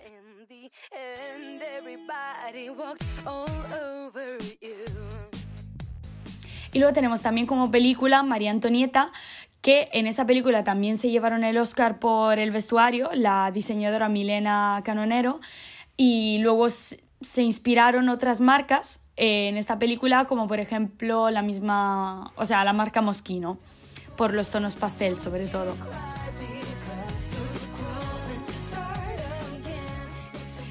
Y 6.73 6.79
luego 6.79 6.93
tenemos 6.93 7.21
también 7.21 7.47
como 7.47 7.71
película 7.71 8.23
María 8.23 8.51
Antonieta, 8.51 9.11
que 9.61 9.89
en 9.91 10.07
esa 10.07 10.25
película 10.25 10.63
también 10.63 10.97
se 10.97 11.09
llevaron 11.09 11.43
el 11.43 11.57
Oscar 11.57 11.99
por 11.99 12.39
el 12.39 12.51
vestuario, 12.51 13.09
la 13.13 13.51
diseñadora 13.51 14.07
Milena 14.07 14.81
Canonero, 14.85 15.41
y 15.97 16.37
luego 16.39 16.69
se 16.69 17.41
inspiraron 17.41 18.07
otras 18.07 18.39
marcas 18.39 19.03
en 19.17 19.57
esta 19.57 19.77
película, 19.79 20.25
como 20.25 20.47
por 20.47 20.59
ejemplo 20.59 21.29
la 21.29 21.41
misma, 21.41 22.31
o 22.35 22.45
sea, 22.45 22.63
la 22.63 22.71
marca 22.71 23.01
Moschino, 23.01 23.57
por 24.15 24.33
los 24.33 24.49
tonos 24.49 24.75
pastel 24.77 25.17
sobre 25.17 25.47
todo. 25.47 25.75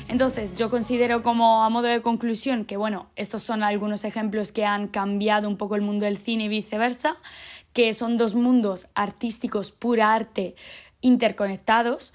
Entonces, 0.09 0.55
yo 0.55 0.71
considero 0.71 1.23
como 1.23 1.63
a 1.63 1.69
modo 1.69 1.87
de 1.87 2.01
conclusión 2.01 2.65
que, 2.65 2.79
bueno, 2.79 3.11
estos 3.15 3.43
son 3.43 3.63
algunos 3.63 4.05
ejemplos 4.05 4.53
que 4.53 4.65
han 4.65 4.89
cambiado 4.89 5.49
un 5.49 5.59
poco 5.59 5.77
el 5.77 5.83
mundo 5.83 6.07
del 6.07 6.17
cine 6.17 6.45
y 6.45 6.49
viceversa, 6.49 7.19
que 7.75 7.93
son 7.93 8.17
dos 8.17 8.35
mundos 8.35 8.89
artísticos, 8.95 9.71
pura 9.71 10.15
arte, 10.15 10.57
interconectados, 11.03 12.15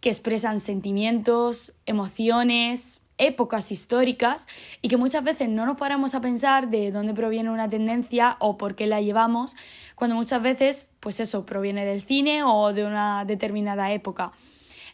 que 0.00 0.08
expresan 0.08 0.60
sentimientos, 0.60 1.74
emociones, 1.84 3.02
épocas 3.18 3.70
históricas 3.70 4.46
y 4.80 4.88
que 4.88 4.96
muchas 4.96 5.22
veces 5.22 5.50
no 5.50 5.66
nos 5.66 5.76
paramos 5.76 6.14
a 6.14 6.22
pensar 6.22 6.70
de 6.70 6.90
dónde 6.90 7.12
proviene 7.12 7.50
una 7.50 7.68
tendencia 7.68 8.36
o 8.40 8.56
por 8.56 8.74
qué 8.74 8.86
la 8.86 9.02
llevamos, 9.02 9.56
cuando 9.94 10.16
muchas 10.16 10.40
veces, 10.40 10.88
pues 11.00 11.20
eso, 11.20 11.44
proviene 11.44 11.84
del 11.84 12.00
cine 12.00 12.44
o 12.44 12.72
de 12.72 12.86
una 12.86 13.26
determinada 13.26 13.92
época. 13.92 14.32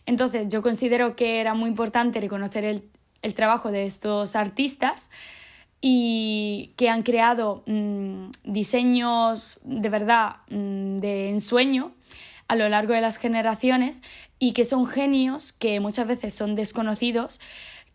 Entonces, 0.07 0.49
yo 0.49 0.63
considero 0.63 1.17
que 1.17 1.41
era 1.41 1.55
muy 1.55 1.69
importante 1.69 2.21
reconocer 2.21 2.65
el, 2.65 2.83
trabajo 3.35 3.71
de 3.71 3.87
estos 3.87 4.35
artistas 4.35 5.11
y 5.81 6.73
que 6.77 6.89
han 6.89 7.03
creado 7.03 7.63
mm, 7.67 8.31
diseños 8.45 9.61
de 9.63 9.89
verdad 9.89 10.37
mm, 10.49 10.99
de 10.99 11.31
ensueño 11.31 11.93
a 12.49 12.57
lo 12.57 12.69
largo 12.69 12.95
de 12.95 13.01
las 13.01 13.17
generaciones 13.17 14.03
y 14.39 14.53
que 14.53 14.65
son 14.65 14.87
genios 14.87 15.53
que 15.53 15.79
muchas 15.81 16.07
veces 16.07 16.35
son 16.35 16.57
desconocidos 16.57 17.41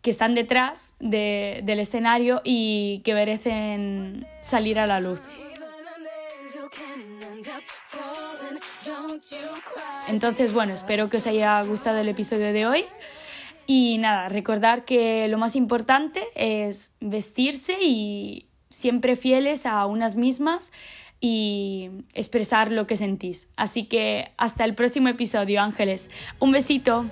que 0.02 0.10
están 0.10 0.34
detrás 0.34 0.94
del 1.00 1.80
escenario 1.80 2.40
y 2.44 3.02
que 3.04 3.14
merecen 3.14 4.26
salir 4.40 4.78
a 4.78 4.86
la 4.86 5.00
luz. 5.00 5.20
Entonces, 10.08 10.52
bueno, 10.52 10.72
espero 10.74 11.08
que 11.08 11.18
os 11.18 11.26
haya 11.26 11.62
gustado 11.62 11.98
el 11.98 12.08
episodio 12.08 12.52
de 12.52 12.66
hoy. 12.66 12.84
Y 13.66 13.98
nada, 13.98 14.28
recordar 14.28 14.84
que 14.84 15.28
lo 15.28 15.36
más 15.36 15.54
importante 15.54 16.22
es 16.34 16.94
vestirse 17.00 17.76
y 17.82 18.46
siempre 18.70 19.16
fieles 19.16 19.66
a 19.66 19.84
unas 19.86 20.16
mismas 20.16 20.72
y 21.20 21.90
expresar 22.14 22.70
lo 22.72 22.86
que 22.86 22.96
sentís. 22.96 23.48
Así 23.56 23.84
que 23.84 24.32
hasta 24.36 24.64
el 24.64 24.74
próximo 24.74 25.08
episodio, 25.08 25.60
Ángeles. 25.60 26.10
Un 26.38 26.52
besito. 26.52 27.06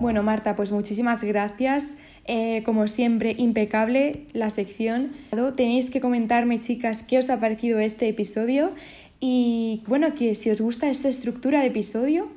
Bueno, 0.00 0.22
Marta, 0.22 0.54
pues 0.54 0.70
muchísimas 0.70 1.24
gracias. 1.24 1.96
Eh, 2.26 2.62
como 2.64 2.88
siempre, 2.88 3.34
impecable 3.36 4.26
la 4.32 4.48
sección. 4.48 5.12
Tenéis 5.56 5.90
que 5.90 6.00
comentarme, 6.00 6.58
chicas, 6.58 7.02
qué 7.02 7.18
os 7.18 7.28
ha 7.28 7.38
parecido 7.38 7.78
este 7.78 8.08
episodio 8.08 8.72
y 9.20 9.82
bueno, 9.86 10.14
que 10.14 10.34
si 10.34 10.50
os 10.50 10.60
gusta 10.60 10.90
esta 10.90 11.08
estructura 11.08 11.60
de 11.60 11.66
episodio 11.66 12.30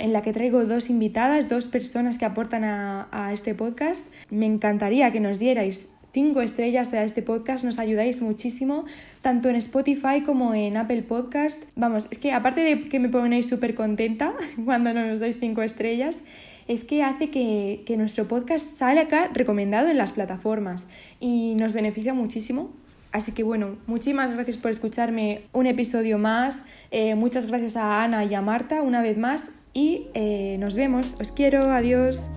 en 0.00 0.12
la 0.12 0.22
que 0.22 0.32
traigo 0.32 0.64
dos 0.64 0.88
invitadas, 0.88 1.48
dos 1.48 1.66
personas 1.68 2.16
que 2.18 2.24
aportan 2.24 2.64
a, 2.64 3.08
a 3.12 3.32
este 3.32 3.54
podcast, 3.54 4.06
me 4.30 4.46
encantaría 4.46 5.12
que 5.12 5.20
nos 5.20 5.38
dierais 5.38 5.88
cinco 6.12 6.40
estrellas 6.40 6.92
a 6.94 7.04
este 7.04 7.22
podcast, 7.22 7.64
nos 7.64 7.78
ayudáis 7.78 8.22
muchísimo, 8.22 8.84
tanto 9.20 9.48
en 9.48 9.56
Spotify 9.56 10.22
como 10.24 10.54
en 10.54 10.76
Apple 10.76 11.02
Podcast. 11.02 11.62
Vamos, 11.76 12.08
es 12.10 12.18
que 12.18 12.32
aparte 12.32 12.62
de 12.62 12.88
que 12.88 12.98
me 12.98 13.08
ponéis 13.08 13.46
súper 13.46 13.74
contenta 13.74 14.32
cuando 14.64 14.92
no 14.94 15.06
nos 15.06 15.20
dais 15.20 15.38
cinco 15.38 15.62
estrellas, 15.62 16.22
es 16.68 16.84
que 16.84 17.02
hace 17.02 17.30
que, 17.30 17.94
nuestro 17.96 18.28
podcast 18.28 18.76
sale 18.76 19.00
acá 19.00 19.30
recomendado 19.32 19.88
en 19.88 19.98
las 19.98 20.12
plataformas 20.12 20.86
y 21.18 21.56
nos 21.56 21.72
beneficia 21.72 22.14
muchísimo. 22.14 22.70
Así 23.10 23.32
que 23.32 23.42
bueno, 23.42 23.76
muchísimas 23.86 24.30
gracias 24.30 24.58
por 24.58 24.70
escucharme 24.70 25.42
un 25.52 25.66
episodio 25.66 26.18
más. 26.18 26.62
Eh, 26.90 27.14
muchas 27.14 27.46
gracias 27.46 27.76
a 27.76 28.04
Ana 28.04 28.24
y 28.26 28.34
a 28.34 28.42
Marta 28.42 28.82
una 28.82 29.00
vez 29.00 29.16
más 29.16 29.50
y 29.72 30.08
eh, 30.12 30.56
nos 30.58 30.76
vemos. 30.76 31.16
Os 31.18 31.32
quiero, 31.32 31.62
adiós. 31.72 32.28